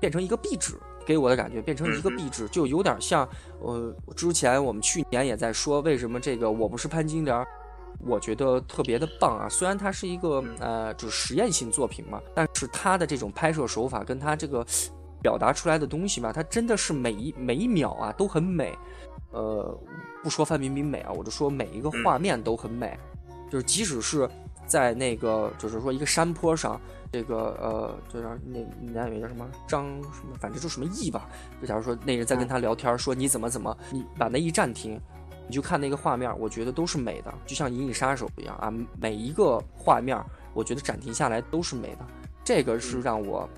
[0.00, 0.72] 变成一个壁纸，
[1.04, 3.28] 给我的感觉变成一个壁纸，就有点像
[3.60, 7.44] 呃，之前我们去年也在说，为什么这个我不是潘金莲，
[8.06, 9.48] 我觉得特别的棒啊。
[9.50, 14.64] 虽然它是一个呃，就是实验性作品嘛，但是它的这种拍摄手法跟它这个
[15.24, 18.76] 表达出来的东西嘛，它真的是每一每一秒啊都很美。
[19.30, 19.76] 呃，
[20.22, 22.96] 不说范冰冰美啊，我就说每一个画面都很美，
[23.50, 24.28] 就是即使是
[24.66, 26.78] 在那个就是说一个山坡上。
[27.10, 28.58] 这个呃，就是那
[28.92, 31.28] 男演员叫什么张什么，反正就什么义吧。
[31.60, 35.00] 就假如说那人在跟他聊天，说你怎么怎么，你把那一暂停，
[35.46, 38.68] 你就看那个画面，我觉得都是美的，就像《银翼杀手》一样啊。
[39.00, 40.20] 每一个画面，
[40.52, 42.06] 我觉得暂停下来都是美的。
[42.42, 43.48] 这个是让我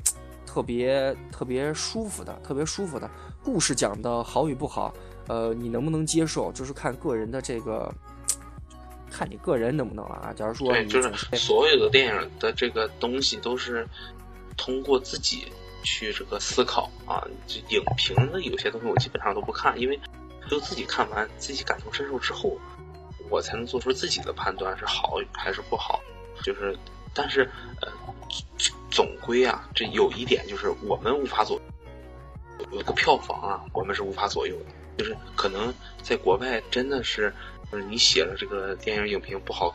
[0.57, 3.11] 特别特别舒服的，特别舒服的。
[3.45, 4.91] 故事讲的好与不好，
[5.29, 7.93] 呃，你能不能接受，就是看个人的这个。
[9.13, 10.33] 看你个人能不能了啊！
[10.35, 13.87] 假如说，对，就是所有的电影的这个东西都是
[14.57, 15.47] 通过自己
[15.85, 17.23] 去这个思考啊。
[17.47, 19.99] 就影评的有些东西我基本上都不看，因为
[20.51, 22.59] 就自己看完，自己感同身受之后，
[23.31, 26.01] 我才能做出自己的判断是好还是不好。
[26.43, 26.77] 就是，
[27.15, 27.49] 但是
[27.81, 27.91] 呃，
[28.97, 31.61] 总归啊，这有一点就是我们无法左
[32.73, 34.65] 有个票房啊，我们是无法左右的。
[34.97, 35.71] 就是可能
[36.03, 37.31] 在国外真的是。
[37.73, 39.75] 就是你写了这个电影影评不好，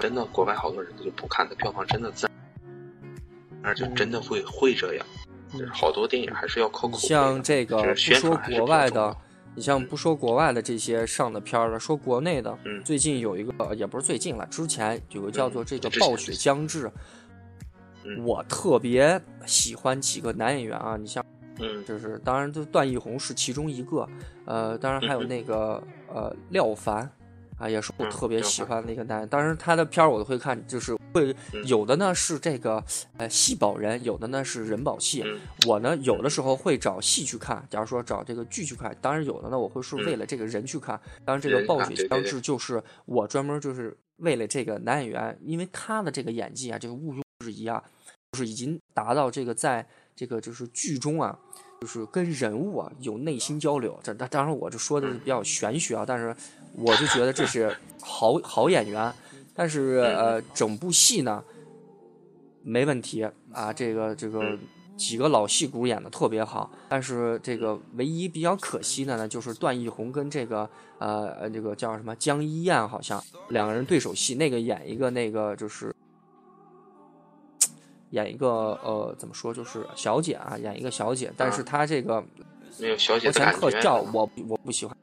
[0.00, 5.06] 真的国外好多人就不看的，票房真的自然，而就真的会会这样。
[5.52, 6.98] 就是好多电影还是要靠口碑。
[6.98, 9.16] 像这个不说国外的，
[9.54, 16.86] 你像不说国外的这些上的片儿了，说国内的，嗯，最近有一个也不是最近了，之前有个叫做这个《暴雪将至》，
[18.24, 21.24] 我特别喜欢几个男演员啊，你像。
[21.62, 24.08] 嗯，就是当然，就段奕宏是其中一个，
[24.46, 27.06] 呃，当然还有那个呃廖凡，
[27.58, 29.28] 啊，也是我特别喜欢的一个男。
[29.28, 32.82] 当然他的片儿我都会看，就是会有的呢是这个
[33.18, 35.22] 呃戏保人，有的呢是人保戏。
[35.66, 38.96] 我呢有的时候会找戏去看，假如说找这个剧去看。
[39.02, 40.98] 当然有的呢我会是为了这个人去看。
[41.26, 47.82] 当然这个暴雪将至就是我专门就是为了这个男演员，因为他的这个演技啊，这个毋庸置疑啊，
[48.32, 51.38] 就是已经达到这个在这个就是剧中啊。
[51.80, 56.36] 就是跟人物啊有内心交流，这当当然我这说的是比较玄学啊，但是
[56.74, 59.10] 我就觉得这是好好演员，
[59.54, 61.42] 但是呃整部戏呢
[62.62, 64.58] 没问题啊，这个这个
[64.94, 75.90] 几个老戏骨演的特别好，但是这个唯一比较可惜的呢，就是段奕宏跟这个呃这个叫什么江一燕好像两个人对手戏，那个演一个那个就是。
[78.10, 82.22] 演一个呃，怎么说就是小姐啊，演一个小姐，但是她这个
[82.78, 84.94] 没有小姐的特效，我我不喜欢，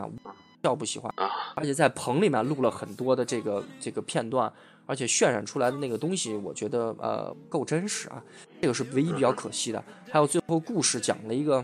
[0.62, 1.30] 叫不喜欢啊。
[1.56, 4.52] 而且在棚里面录了很多的这个这个片段，
[4.86, 8.22] 而且渲染出来的那个东西，我觉得呃够真实啊，
[8.62, 9.84] 这个是唯一比较可惜的。
[10.12, 11.64] 还有最后故事讲了一个，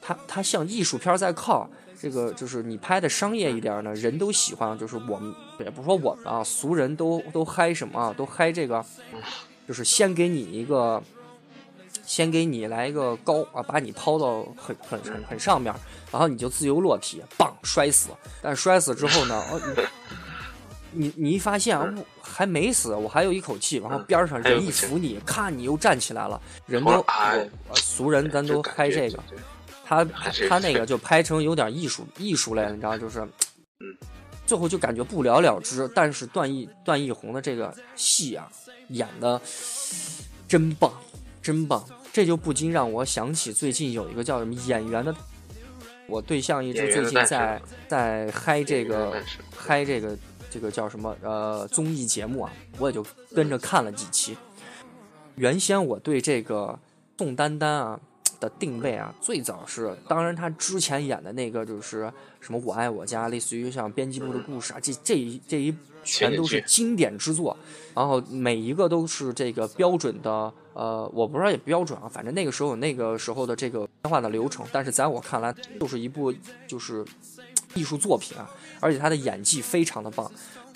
[0.00, 8.84] 他他向艺术片在靠，这个就是你拍的商业一点呢，人都喜欢，就是我们也不说我们啊，俗人都都嗨什么啊，都嗨这个。
[9.68, 11.02] 就是先给你一个，
[12.06, 15.70] 先给你来一个高啊，把你抛到很很很很上面，
[16.10, 18.08] 然后你就自由落体，棒摔死。
[18.40, 19.60] 但摔死之后呢，哦，
[20.90, 27.04] 你你一发现我还没死，我还有一口气，然后边上人一扶你，看你又站起来了，人都
[27.74, 29.22] 俗人咱都拍这个，
[29.84, 30.02] 他
[30.48, 33.28] 他那个就拍成有点艺术艺术类，你知道就是，
[34.48, 35.88] 最后就感觉不了了之。
[35.94, 38.50] 但是段奕段奕宏的这个戏啊。
[38.88, 39.38] 演的
[40.48, 40.90] 真棒，
[41.42, 41.84] 真棒！
[42.10, 45.14] 这就不禁让我想起最近有一个叫什么演员的，
[46.06, 49.22] 我对象一直最近在在嗨这个
[49.54, 50.16] 嗨这个
[50.50, 54.38] 这个叫什么呃综艺节目啊，我也就跟着看了几期。
[55.34, 56.78] 原先我对这个
[57.18, 58.00] 宋丹丹啊
[58.40, 65.74] 的定位啊，最早是，当然他之前演的那个就是什么《我爱我家》，类似于像编辑部的故事啊，这这一这一
[66.04, 67.56] 全都是经典之作，
[67.94, 76.32] 然后每一个都是这个标准的，呃，我不知道也标准啊，反正那个时候有那个时候的这个变化的流程，但是在我看来，就是一部
[76.66, 77.04] 就是
[77.74, 80.30] 艺术作品啊，而且他的演技非常的棒，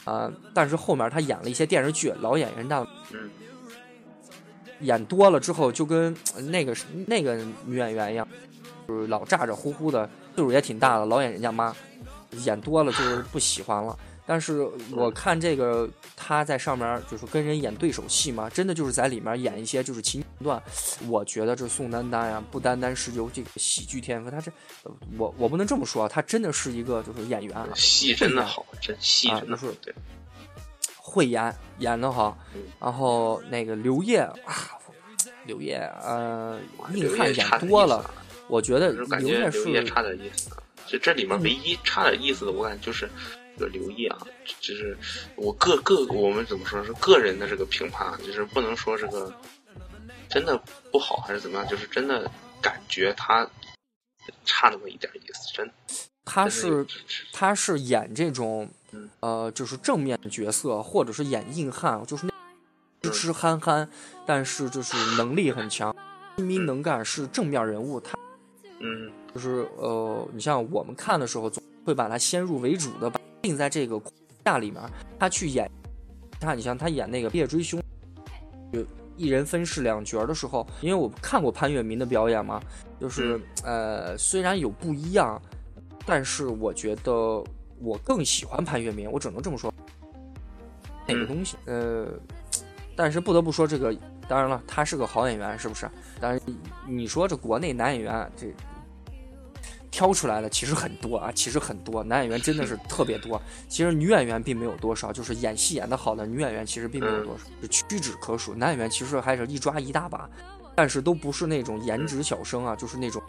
[0.04, 2.86] 呃，但是后面他演了一些电视剧，老演员的。
[4.82, 6.14] 演多了之后，就跟
[6.50, 6.76] 那个
[7.06, 8.28] 那个女演员一样，
[8.86, 11.74] 就是老咋咋呼呼的，岁数也挺大的，老演人家妈，
[12.44, 13.98] 演多了就是不喜欢了。
[14.24, 20.62] 但是我看这个她在上面就是跟人演对手戏嘛，真的就是在里面演一些就是情段。
[21.08, 24.50] 我觉得这宋丹丹呀，不单单是有这个喜剧天赋，她这
[25.18, 29.92] 我我不能这么说，她真的是一个就是演员，戏真的好，真戏真的是对。
[31.12, 32.38] 会演演的好，
[32.80, 34.56] 然后那个刘烨啊，
[35.44, 36.58] 刘烨呃，
[36.94, 38.10] 硬汉演多了，
[38.48, 40.48] 我觉得刘烨是差点意思。
[40.86, 43.06] 就这里面唯一差点意思的，我感觉就是
[43.58, 44.26] 这个刘烨啊，
[44.58, 44.96] 就是
[45.36, 49.30] 我个个我们怎么说是个人的这个评判，就是不能说这个
[50.30, 50.56] 真的
[50.90, 52.30] 不好还是怎么样，就是真的
[52.62, 53.46] 感觉他
[54.46, 55.70] 差那么一点意思，真。
[56.24, 56.86] 他是
[57.34, 58.70] 他是演这种。
[59.20, 63.88] 呃，就是正面角色，或者是演硬汉，就是那痴痴憨憨，
[64.26, 65.94] 但是就是能力很强，
[66.36, 67.98] 精明能干，是正面人物。
[67.98, 68.18] 他，
[68.80, 74.12] 嗯，就是呃，你像我们看的时候，总会把他先入为主的定在这个框
[74.44, 74.82] 架里面。
[75.18, 75.70] 他去演，
[76.38, 77.80] 他你像他演那个《夜追凶》，
[78.72, 78.84] 就
[79.16, 82.60] 一人分饰两角的时候，因为我看过潘粤明的表演嘛，
[83.00, 85.40] 就是呃，虽然有不一样，
[86.04, 87.42] 但是我觉得。
[87.82, 89.72] 我更喜欢潘粤明，我只能这么说。
[91.06, 92.06] 哪个东西，呃，
[92.94, 93.92] 但是不得不说，这个
[94.28, 95.90] 当然了，他是个好演员，是不是？
[96.20, 96.40] 但是
[96.88, 98.46] 你说这国内男演员这
[99.90, 103.42] 挑出来的其实很多啊，其实很多男演员真的是 特别多。
[103.68, 108.54] 其实女演员并没有多少，就是演戏演得好的女演员其实并没有多少，屈指可数。
[108.54, 110.30] 男演员其实还是一抓一大把，
[110.76, 113.20] 但是都不是那种颜值小生啊，就是那种。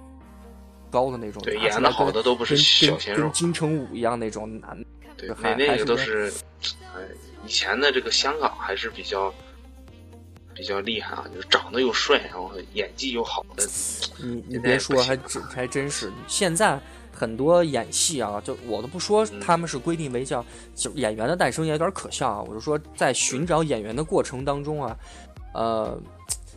[0.94, 4.86] 高的那种，对，演的好的都不是小鲜肉，跟金城武一样那种男。
[5.18, 6.32] 对，那那个都是，
[6.96, 7.02] 哎，
[7.44, 9.34] 以前的这个香港还是比较
[10.54, 13.68] 比较厉害啊，就是长得又帅，然后演技又好的。
[14.20, 16.12] 你你别说，还真还真是。
[16.28, 16.80] 现在
[17.12, 22.42] 很多演戏啊，就我都不说他们是规定为叫就演员的诞生也有点可笑啊。
[22.44, 24.96] 我就说在寻找演员的过程当中啊，
[25.56, 26.00] 呃。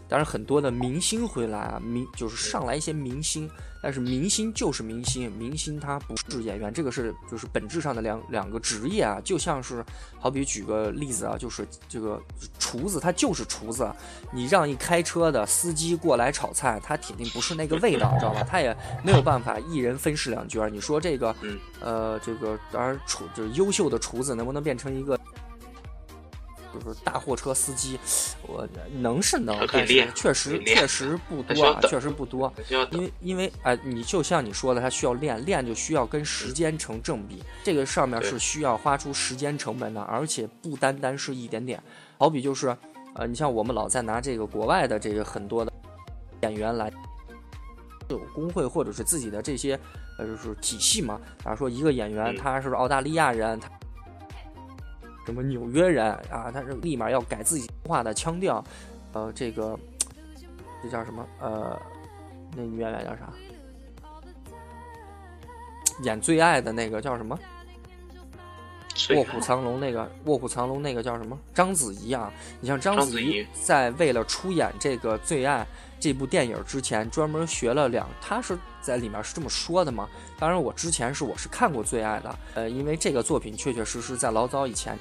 [0.09, 3.51] 当然，很多的明星回来啊，明就是上来一些明星，
[3.83, 9.85] 但是明星就是明星，明星他不是演员，这个是就是本质上的两两个职业啊，就像是
[10.21, 12.23] 好比举个例子啊，就是这个
[12.59, 13.91] 厨子他就是厨子，
[14.33, 18.45] 你让一开车的司机过来炒菜，他肯定不是那个味道，知道吧？
[18.49, 20.69] 他也没有办法一人分饰两角。
[20.69, 21.35] 你说这个，
[21.81, 25.19] 呃，这个当然厨就是优秀的厨子能不能变成一个？
[26.79, 27.99] 就是大货车司机，
[28.43, 28.69] 我
[28.99, 32.53] 能是能，但是确实确实不多啊，确实不多。
[32.91, 41.83] 因为因为哎，你就像你说的，他需要练，练就需要跟时间成正比，这个上面是需要花出时间成本的，而且不单单是一点点。
[42.19, 42.77] 好比就是，
[43.15, 45.73] 呃，你像我们老在拿这个国外的这个很多的
[46.43, 46.93] 演员来，
[48.09, 49.79] 有工会或者是自己的这些
[50.19, 51.21] 呃就是体系嘛。
[51.43, 53.71] 假如说一个演员他是澳大利亚人，他。
[55.27, 56.51] 什么纽约人啊？
[56.53, 58.65] 他是立马要改自己话的腔调，
[59.13, 59.79] 呃，这个
[60.83, 61.27] 这叫什么？
[61.41, 61.77] 呃，
[62.57, 63.33] 那女演员叫啥？
[66.03, 67.37] 演最爱的那个叫什么？
[69.15, 71.39] 卧虎藏龙那个卧虎藏龙那个叫什么？
[71.53, 72.33] 章子怡啊！
[72.61, 75.67] 你像章子怡在为了出演这个最爱
[76.01, 80.09] 这部电影之前，专门学了两，她是在里面是这么说的吗？
[80.39, 84.99] 当然，我之前是我是看过最爱的，呃，因为这个作品确确实实在老早以前。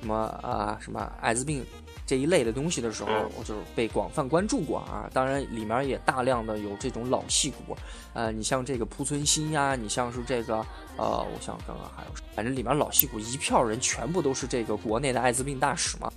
[0.00, 1.64] 什么啊，什么艾滋病
[2.06, 5.08] 这一类的东西的时候，我就是被广泛关注过啊。
[5.12, 7.76] 当然，里面也大量的有这种老戏骨，
[8.14, 10.56] 呃，你像这个濮存昕呀，你像是这个，
[10.96, 16.10] 呃，我想刚刚还有，反正里面老戏骨一票人全部都是这个国内的艾滋病大使嘛，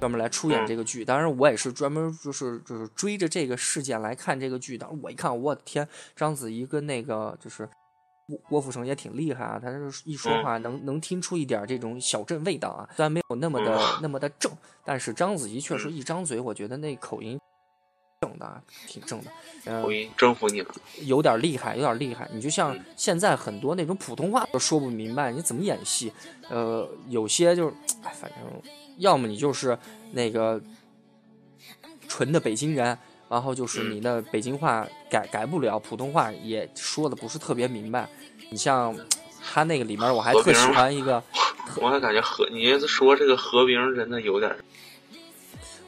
[0.00, 1.04] 专门来出演这个剧。
[1.04, 4.88] 当然，我也是专门就是就是追着这个事件来看这个剧的。
[5.02, 7.68] 我一看，我的天，章子怡跟那个就是。
[8.48, 14.52] 郭富城也挺厉害啊，他是一说话能能听出一点这种小镇味道啊，虽然没有那么的那么的正，
[14.84, 17.40] 但是章子怡确实一张嘴，我觉得那口音
[18.20, 19.82] 正的啊，挺正的。
[19.82, 22.28] 口音征服你了，有点厉害，有点厉害。
[22.32, 26.12] 你就像现在很多那种普通话都说不明白，你怎么演戏？
[26.50, 27.76] 呃，有些就是，
[28.12, 29.78] 反正要么你就是
[30.12, 30.60] 那个
[32.06, 32.98] 纯的北京人。
[33.28, 38.08] 然后就是嗯你的北京话改改不了，普通话也说的不是特别明白。
[38.50, 38.94] 你像
[39.44, 41.22] 他那个里面，我还特喜欢一个，
[41.80, 44.54] 我还感觉和，你说这个何冰真的有点，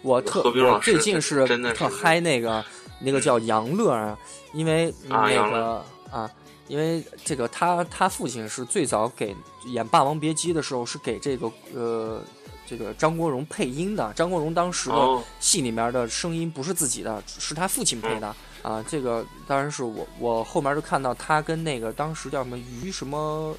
[0.03, 2.65] 我特我最近是特嗨那个
[3.01, 4.19] 那个叫杨乐啊，
[4.53, 6.31] 因为那个啊，
[6.69, 9.35] 因为这个他他父亲是最早给
[9.67, 12.23] 演《霸王别姬》的时候是给这个呃
[12.71, 15.21] 这个张国荣配音的，张国荣当时的哦。
[15.41, 18.37] 戏里面的声音不是自己的，是他父亲配的。
[18.63, 18.75] 嗯。
[18.75, 23.57] 啊，这个当然是我我后面就看到他跟那个当时叫什么于什么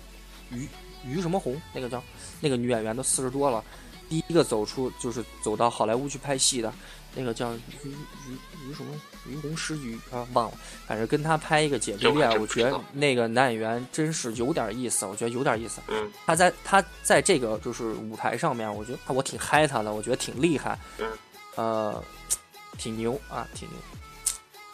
[0.52, 0.68] 于
[1.04, 2.02] 于什么红，那个叫
[2.40, 3.64] 那个女演员都四十多了，
[4.08, 6.72] 第一个走出就是走到好莱坞去拍戏的，
[7.16, 8.94] 那个叫于于于什么
[9.28, 10.58] 于红诗于啊忘了，
[10.88, 15.82] 反正跟他拍一个姐弟恋，我觉得那个男演员真是有点意思，我觉得有点意思。
[15.88, 21.08] 嗯他在他在这个就是舞台上面，我觉得我挺嗨他的，我觉得挺厉害，嗯
[21.56, 22.04] 呃，
[22.78, 23.78] 挺牛啊，挺牛。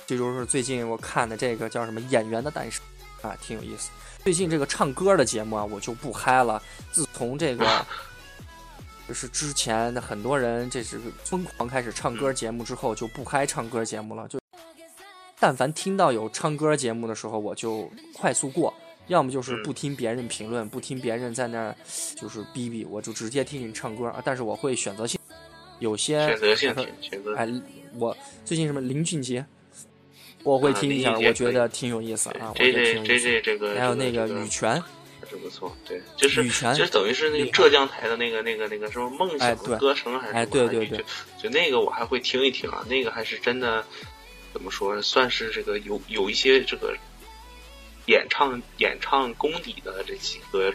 [0.05, 2.81] 这就是最近我看的这个叫什么《演员的诞生》
[3.27, 3.89] 啊，挺有意思。
[4.23, 6.61] 最近这个唱歌的节目啊，我就不嗨了。
[6.91, 7.65] 自从这个
[9.07, 14.27] 就是之前的很多人这是疯狂开始唱歌节目之后，就不开唱歌节目了。
[14.27, 14.37] 就
[15.39, 18.73] 但凡听到有唱歌节目的时候，我就快速过。
[19.07, 21.73] 要么就是不听别人评论，不听别人在那儿
[22.17, 24.21] 就是逼逼，我就直接听你唱歌啊。
[24.25, 25.17] 但是我会选择性，
[25.79, 27.47] 有些选择性选择哎，
[27.97, 29.45] 我最近什么林俊杰，
[30.43, 33.77] 我会听一下，我觉得挺有意思啊，我觉得挺有意思。
[33.77, 34.83] 还有那个羽泉，
[35.29, 41.03] 真不错，对，就是羽泉其实等于是那个浙江台的那个那个那个什么梦想歌声还是哎什么对对对就
[41.43, 43.85] 就那个我还会听一听啊，那个还是真的
[44.53, 46.95] 怎么说，算是这个有有一些这个
[48.05, 50.73] 演唱演唱功底的这几个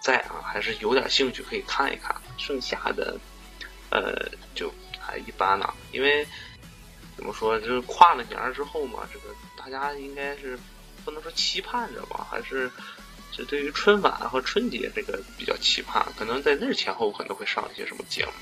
[0.00, 2.14] 在啊，还是有点兴趣可以看一看。
[2.36, 3.18] 剩下的
[3.90, 6.26] 呃就还一般了，因为
[7.16, 10.58] 怎么说，就是跨了年之后嘛，这个大家应该是
[11.04, 12.70] 不能说期盼着吧，还是
[13.32, 18.32] 是对于春晚和春节这个比较期盼，可能在那前后可能会上一些什么节目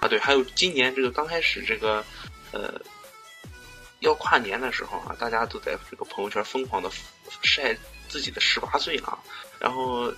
[0.00, 0.08] 啊？
[0.08, 2.04] 对，还有今年这个刚开始这个
[2.52, 2.80] 呃
[4.00, 6.90] 要跨年的时候啊，大家都在这个朋友圈疯狂的
[7.42, 7.76] 晒
[8.08, 9.18] 自己的十八岁啊，
[9.58, 10.12] 然后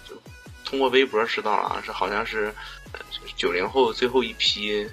[0.64, 2.54] 通过微博知道了啊，是好像是
[2.92, 3.00] 呃
[3.36, 4.88] 九零后最后一批。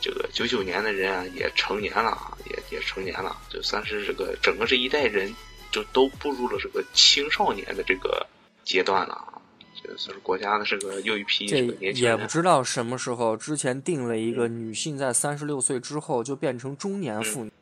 [0.00, 5.34] 这个九九年的人啊，也成年了啊，也也成年了，就算是这个整个这一代人，
[5.82, 8.26] 就都步入了这个青少年的这个
[8.64, 9.34] 阶段了啊。
[9.80, 12.28] 这算是国家的这个又一批这这个年轻人也不。
[12.28, 17.52] 知道什么时候，之前定了一个女性在三十六岁之后就变成中年妇女，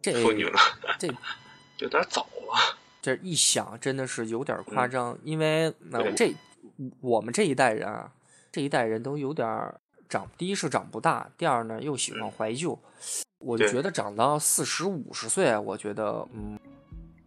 [0.00, 0.58] 这妇女了，
[0.98, 1.06] 这
[1.80, 2.78] 有点早了。
[3.02, 6.34] 这一想真的是有点夸张，因为那、对这
[7.00, 8.10] 我们这一代人啊，
[8.50, 12.78] 这一代人都有点儿长，第一是长不大，第二呢又喜欢怀旧，
[13.38, 16.58] 我就觉得长到四十五十岁，我觉得嗯，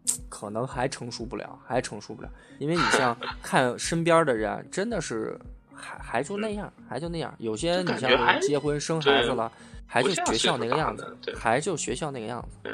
[0.30, 2.30] 可能还成熟不了，还成熟不了，
[2.60, 5.40] 因为你像看身边的人，真的是
[5.74, 9.52] 还还就那样，还就那样，有些你像结婚生孩子了，
[9.88, 12.72] 还就学校那个样子，对还就学校那个样子。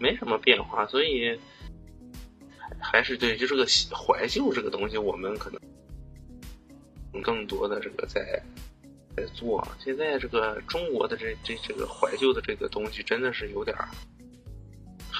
[0.00, 1.38] 没什么变化，所以
[2.78, 8.40] 还是对，就这个怀旧这个东西，我们可能更多的这个在
[9.16, 9.66] 在做。
[9.80, 13.88] 现在这个中国的这这这个怀旧的这个东西，真的是有点儿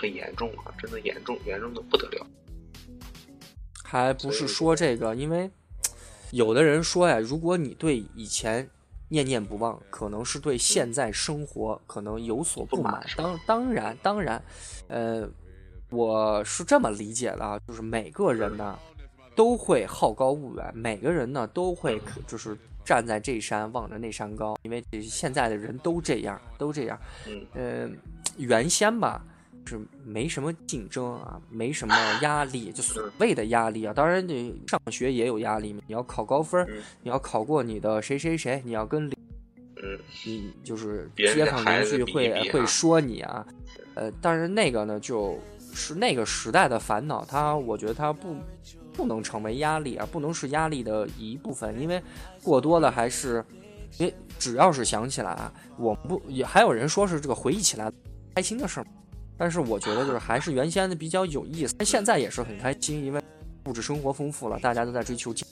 [0.01, 2.27] 很严重啊，真的严重严重的不得了。
[3.83, 5.51] 还不是说这个，因为
[6.31, 8.69] 有的人说呀，如果你对以前
[9.09, 13.05] 念念不忘，可能是对现在生活可能有所不满。
[13.17, 14.43] 当当然当然，
[14.89, 15.29] 呃，
[15.91, 18.79] 我是这么理解的啊，就是每个人呢
[19.35, 27.01] 都会好高骛远，每个人呢都会就是站在这山望着那山高，因为现在的人都这样，都这样。
[27.27, 27.91] 嗯呃，
[28.37, 29.25] 原先吧
[29.67, 33.93] 是没什么竞争啊，没什么压力，就所谓的压力啊。
[33.93, 39.09] 当然，你上学也有压力嘛，你要考高分，嗯你要考过你的谁谁谁，你要跟
[39.83, 43.47] 嗯你就是街坊邻居会会说你啊。
[43.95, 45.39] 呃，但是那个呢，就
[45.73, 48.37] 是那个时代的烦恼，它我觉得它不
[48.93, 52.03] 不能成为压力啊，不能是压力的一部分，因为
[52.43, 53.45] 过多的还是，
[53.99, 57.93] 因为只要是想起来啊，我不也还有人说是这个回忆起来
[58.35, 58.87] 开心的事儿，
[59.39, 63.23] 但是我觉得就是还是原先的比较有意思，但现在也是很开心，因为
[63.67, 65.47] 物质生活丰富了，大家都在追求精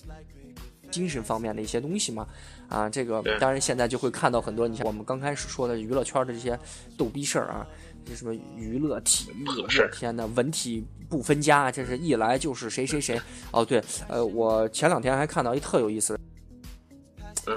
[0.91, 2.27] 精神方面的一些东西嘛，
[2.69, 6.59] 啊，这个当然现在就会看到很多，你像我们刚开始说的娱乐圈的这些
[6.97, 7.67] 逗逼事儿啊，
[8.05, 13.21] 这什么娱乐体育，我天呐，文体不分家，这是一来就是谁谁谁。
[13.53, 16.19] 哦，对，呃，我前两天还看到一特有意思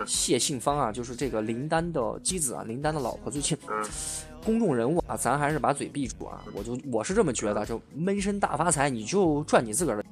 [0.05, 3.83] 谢杏芳啊，就是这个林丹的妻子啊，林丹的老婆，最近嗯
[4.43, 6.43] 公众人物啊，咱还是把嘴闭住啊。
[6.53, 10.05] 我就我是这么觉得，就闷声大发财，你就赚你自个儿的，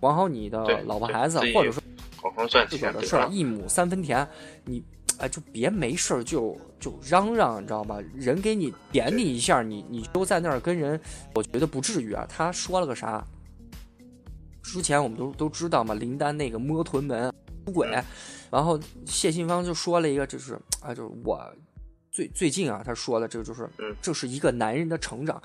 [0.00, 1.82] 管好你的老婆孩子，或者说
[2.16, 4.26] 好好赚自个儿的事儿，一亩三分田，
[4.64, 4.82] 你
[5.18, 7.98] 哎就别没事儿就就嚷嚷，你知道吗？
[8.14, 11.00] 人给你点你一下，你你就在那儿跟人，
[11.34, 12.26] 我觉得不至于啊。
[12.28, 13.24] 他说了个啥？
[14.62, 17.32] 之前我们都都知道嘛，林丹那个摸臀门
[17.64, 17.88] 出轨，
[18.50, 21.40] 然后谢杏芳就说了一个，就是啊，就是我
[22.10, 25.42] 最最近啊，他说的这个就是嗯这是一个男人的成长。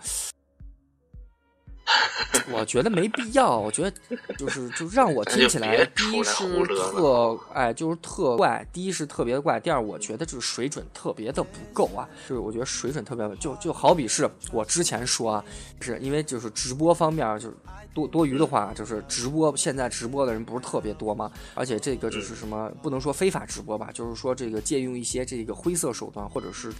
[2.51, 3.93] 我觉得没必要，我觉得
[4.37, 6.33] 就是就让我听起来，第一是
[6.65, 15.45] 特哎，就是特怪，第一是特别怪，第二我觉得就是水准特别的不够啊，就是我觉得水准特别就就好比是我之前说啊，
[15.81, 17.55] 是因为就是直播方面就是
[17.93, 21.31] 多多余的话，就是直播现在直播的人不是特别多吗？
[21.53, 26.73] 而且这个就是什么不能说非法直播吧，就是说这个借用一些这个灰色手段或者是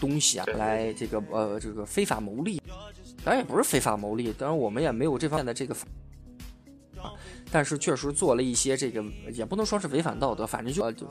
[0.00, 2.60] 东西啊来这个呃这个非法牟利，
[3.24, 5.74] 当然也不是非法牟利，当然我们也没有这方面的这个
[7.00, 7.12] 啊，
[7.50, 11.06] 但是确实做了一些这个也不能说是违反道德，反正就就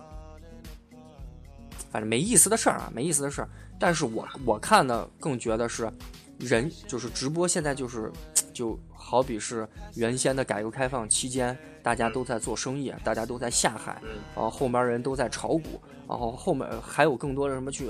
[1.89, 3.49] 反正没意思的事儿啊，没意思的事儿。
[3.79, 5.91] 但是我我看呢，更觉得是
[6.37, 8.11] 人就是直播现在就是
[8.53, 17.89] 就好比是原先的改革开放期间，大家都在做生意，大家都在下海，嗯然后后面人都在炒股，然后后面还有更多的什么去，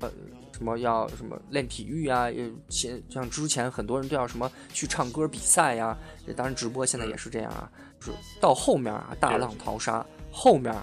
[0.00, 0.10] 呃，
[0.56, 5.94] 什么要什么练体育啊，也现像之前很多人都要什么去唱歌比赛呀、
[6.26, 10.74] 这当然直播现在也是这样啊，就是到后面啊大浪淘沙，后面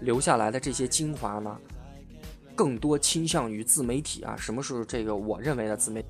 [0.00, 1.56] 留下来的这些精华呢，
[2.56, 4.34] 更多倾向于自媒体啊。
[4.36, 6.08] 什么是这个我认为的自媒体？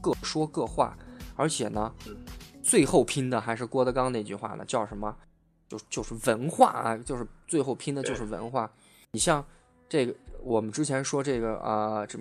[0.00, 0.96] 各说各话，
[1.36, 1.92] 而且呢，
[2.62, 5.14] 最后拼的还是郭德纲那句话呢，叫什么？
[5.68, 8.70] 就就是文化啊，就是最后拼的就是文化。
[9.12, 9.44] 你像
[9.88, 10.14] 这个，
[10.44, 12.18] 我们之前说这个啊，这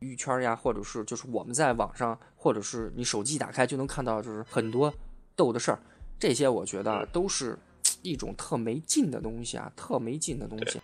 [0.00, 4.92] 娱圈呀，或者是就是我们在网上，或者是你手机打开就能看到，就是很多
[5.36, 5.78] 逗的事儿。
[6.18, 7.56] 这些我觉得都是
[8.02, 10.80] 一种特没劲的东西啊，特没劲的东西。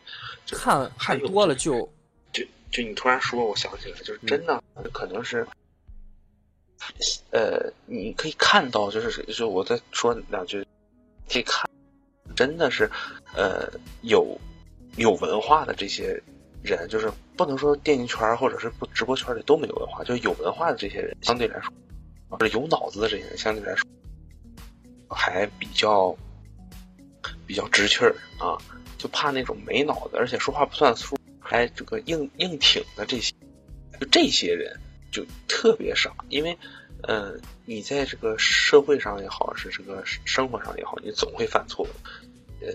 [0.46, 1.88] 看看多了就
[2.32, 4.62] 就就你突然说，我想起来，就是真的
[4.92, 5.44] 可能是，
[7.30, 10.64] 呃，你可以看到，就是就是我再说两句，
[11.28, 11.68] 可以看，
[12.36, 12.88] 真的是，
[13.34, 13.68] 呃，
[14.02, 14.38] 有
[14.96, 16.20] 有文化的这些
[16.62, 21.72] 人，就是不能说电竞圈或者是不直播圈里都没有文化，就是有文化的这些人，相对来说，
[22.28, 23.88] 或者有脑子的这些人，相对来说
[25.08, 26.16] 还比较
[27.46, 28.58] 比较直气儿啊，
[28.98, 31.16] 就怕那种没脑子，而且说话不算数。
[31.46, 33.34] 还这个硬硬挺的这些，
[34.00, 34.74] 就这些人
[35.12, 36.56] 就特别少，因为，
[37.02, 37.34] 呃，
[37.66, 41.86] 你在这个社会上也好，是这个生活上也好，你总会犯错，
[42.62, 42.72] 呃，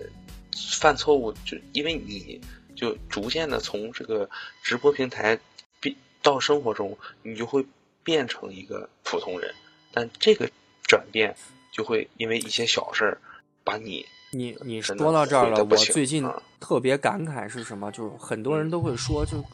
[0.78, 2.40] 犯错误就因为你
[2.74, 4.28] 就逐渐的从这个
[4.62, 5.38] 直播平台
[5.80, 7.64] 变到生活中，你就会
[8.02, 9.54] 变成一个普通人，
[9.92, 10.50] 但这个
[10.82, 11.34] 转变
[11.72, 13.20] 就会因为一些小事儿
[13.64, 17.90] 把你你你说到这儿了，我最近啊特别感慨是什么？
[17.90, 19.44] 就是很多人都会说，就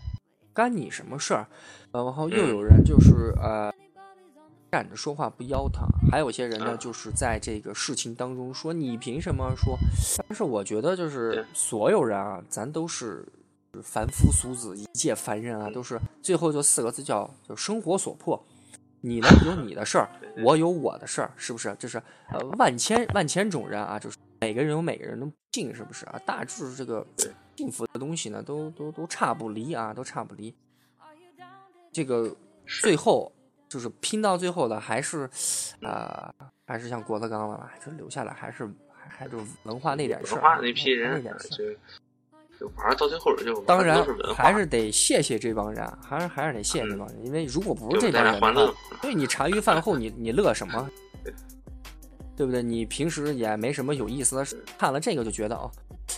[0.53, 1.47] 干你什么事儿？
[1.92, 3.72] 呃然后又嗯有人就是呃
[4.71, 9.77] 站着说话不腰疼，还有些人呢嗯就是在这个事情当中说你凭什么说？
[10.29, 13.27] 但是我觉得就是所有人啊，咱都是
[13.83, 18.45] 凡夫俗子，一介凡人啊，都是最后就四个字叫就生活所迫。
[19.03, 20.09] 你呢有你的事儿，
[20.43, 21.75] 我有我的事儿，是不是？
[21.79, 22.03] 就是
[22.33, 26.21] 呃万千万千种人啊，就是每个人有每个人的幸，是不是啊？
[26.27, 27.07] 大致这个
[27.57, 30.53] 幸福的东西呢，都都都差不离啊，都差不离。
[31.93, 32.35] 这个
[32.67, 33.31] 最后
[33.69, 35.29] 就是拼到最后的，还是
[35.81, 36.33] 呃，
[36.67, 41.57] 还是像郭德纲了吧，就留下来还是还还就文化那点事儿啊，文化那批那人点事儿。
[41.57, 41.79] 就
[42.59, 44.03] 就玩到最后就当然
[44.35, 48.11] 还是得谢谢这帮人，还是还是得谢谢这帮人，因为如果不是这
[48.41, 48.75] 帮人。
[49.03, 50.91] 对你茶余饭后你你乐什么？
[52.37, 52.62] 对不对？
[52.62, 55.71] 你平时也没什么有意思的事，看了这个就觉得哦，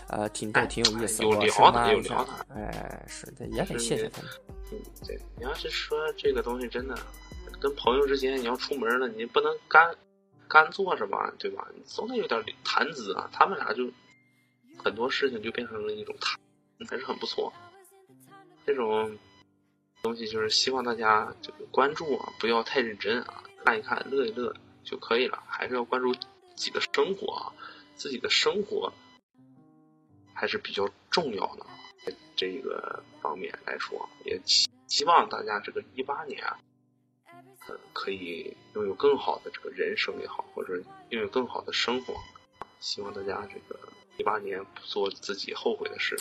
[0.09, 2.31] 呃，挺逗，哎挺有意思，有我聊的有聊的。
[2.57, 4.31] 哎，是的，也得谢谢他们。
[4.73, 6.99] 嗯，对，你要是说这个东西真的
[7.61, 9.97] 跟朋友之间，你要出门了，你不能干
[10.49, 11.69] 干坐着吧，对吧？
[11.75, 13.29] 你总得有点谈资啊。
[13.33, 13.91] 他们俩就
[14.79, 16.39] 很多事情就变成了一种谈，
[16.89, 17.53] 还是很不错。
[18.65, 19.19] 这种
[20.03, 24.55] 东西就是希望大家这个关注啊，不要太认真啊，看一看乐一乐
[24.85, 26.21] 就可以了，还是要关注自
[26.55, 27.53] 己的生活啊，
[27.97, 28.93] 自己的生活
[30.33, 31.71] 还是比较重要的啊。
[32.37, 36.57] 这个方面来说，也希希望大家这个一八年啊，
[37.93, 40.75] 可以拥有更好的这个人生也好，或者
[41.11, 42.15] 拥有更好的生活。
[42.81, 43.79] 希望大家这个
[44.17, 46.17] 一八年不做自己后悔的事。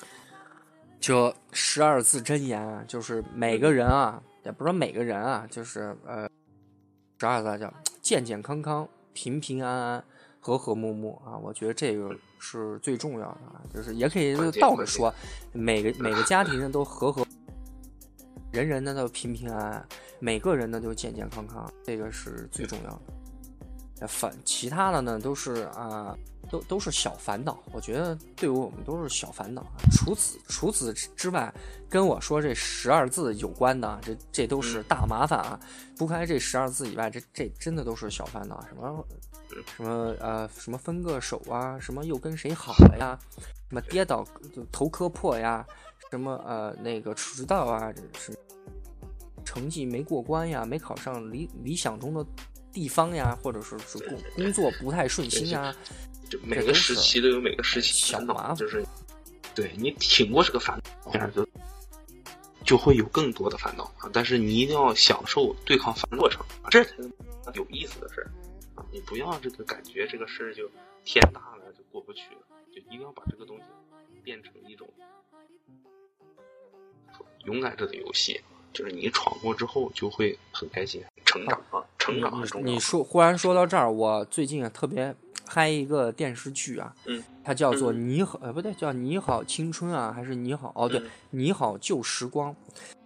[1.00, 6.28] 就十二字真言，就是每个人啊，也不是说每个人啊，就是呃，
[7.20, 7.72] 十二字叫
[8.02, 10.04] 健健康康、平平安安、
[10.40, 11.38] 和和睦睦啊。
[11.38, 15.14] 我觉得这个是最重要的啊，就是也可以倒着说，
[15.54, 17.24] 每个每个家庭呢都和和，
[18.52, 19.88] 人人呢都平平安安，
[20.20, 24.08] 每个人呢都健健康康，这个是最重要的。
[24.08, 26.18] 反其他的呢都是啊。
[26.50, 29.66] 都都是小烦恼，我觉得对于我们都是小烦恼。
[29.92, 31.54] 除此除此之外，
[31.90, 35.60] 跟我说这十二字有关的，这这都是大麻烦啊！
[35.98, 38.66] 不开这十二字以外，这这真的都是小烦恼。
[38.66, 39.06] 什么
[39.76, 43.20] 什么呃，什么分个手啊，什么又跟谁好了呀？
[43.68, 44.26] 什么跌倒
[44.56, 45.68] 就头磕破呀？
[46.12, 47.94] 什么呃那个迟到啊？
[48.18, 48.38] 是
[49.46, 50.66] 成绩没过关呀？
[50.66, 52.26] 没考上理理想中的
[52.72, 53.38] 地方呀？
[53.42, 55.76] 或者是是工工作不太顺心啊？
[56.30, 58.86] 就每个时期都有每个时期烦恼，就是
[59.56, 61.48] 对你挺过这个烦恼，就
[62.66, 64.10] 就会有更多的烦恼啊！
[64.12, 67.10] 但是你一定要享受对抗烦恼过程，这才是
[67.54, 68.30] 有意思的事儿
[68.76, 68.84] 啊！
[68.92, 70.70] 你不要这个感觉这个事儿就
[71.06, 72.42] 天大了就过不去了，
[72.76, 73.64] 就一定要把这个东西
[74.22, 74.86] 变成一种
[77.48, 78.40] 勇敢者的游戏，
[78.72, 82.68] 就是你闯过之后就会很开心，成长啊，成长很重要。
[82.68, 85.16] 你说忽然说到这儿，我最近啊特别。
[85.50, 90.68] 嗨一个电视剧啊，嗯，它叫做《你好》，呃，不对，叫《你好青春》啊，还是《你好》？
[90.76, 92.52] 哦，对，《你好旧时光》。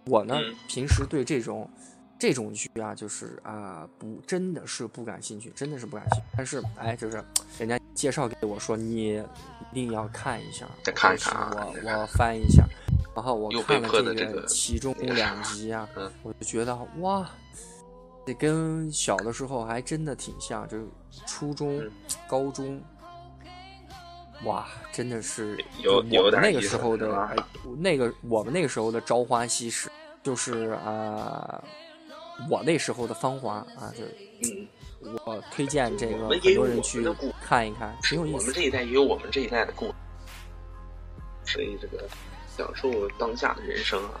[0.06, 0.36] 我呢，
[0.66, 1.70] 平时对这种
[2.18, 6.26] 这种剧啊，就是啊，不，真的是不感兴趣，真的是不感兴趣。
[6.36, 7.22] 但是，哎，就是
[7.60, 9.22] 人家介绍给我说，你
[9.70, 10.68] 一定要看一下。
[10.82, 11.52] 再看一看啊！
[11.54, 12.64] 我我翻一下，
[13.14, 15.88] 然后我看了这个其中两集啊，
[16.22, 17.28] 我就觉得哇。
[18.24, 20.86] 这跟小的时候还真的挺像，就是
[21.26, 21.82] 初中、
[22.28, 22.80] 高中，
[24.44, 26.00] 哇，真的是我
[26.30, 27.36] 们那个时候的，
[27.78, 29.90] 那个我们那个时候的朝花夕拾，
[30.22, 31.60] 就是啊，
[32.48, 34.04] 我那时候的芳华啊，就
[35.24, 37.04] 我推荐这个很多人去
[37.44, 38.36] 看一看，挺有意思。
[38.36, 39.94] 我们这一代也有我们这一代的故事，
[41.54, 42.08] 所以这个
[42.56, 44.20] 享受当下的人生啊。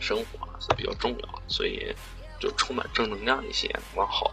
[0.00, 1.94] 生活啊是比较重要的，所以
[2.38, 4.30] 就充满正能量一些，往好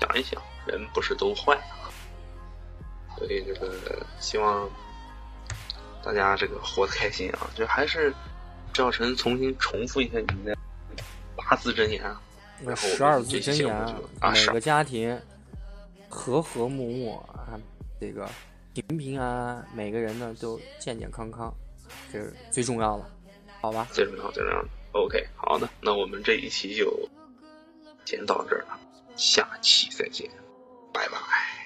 [0.00, 1.86] 想一想，人不是都坏啊。
[3.16, 4.68] 所以这个希望
[6.02, 7.48] 大家这个活得开心啊！
[7.54, 8.12] 就还是
[8.72, 10.56] 赵晨重新重复一下你的
[11.36, 12.20] 八字真言啊，
[12.74, 13.94] 十二字真言，
[14.32, 15.16] 每个家庭
[16.08, 17.54] 和和睦睦啊，
[18.00, 18.28] 这个
[18.74, 21.54] 平平安安，每个人呢都健健康康，
[22.12, 23.10] 这是最重要的。
[23.62, 24.68] 好吧，最重要，最重要的。
[24.92, 27.08] OK，好的，那我们这一期就
[28.04, 28.78] 先到这儿了，
[29.16, 30.28] 下期再见，
[30.92, 31.63] 拜拜。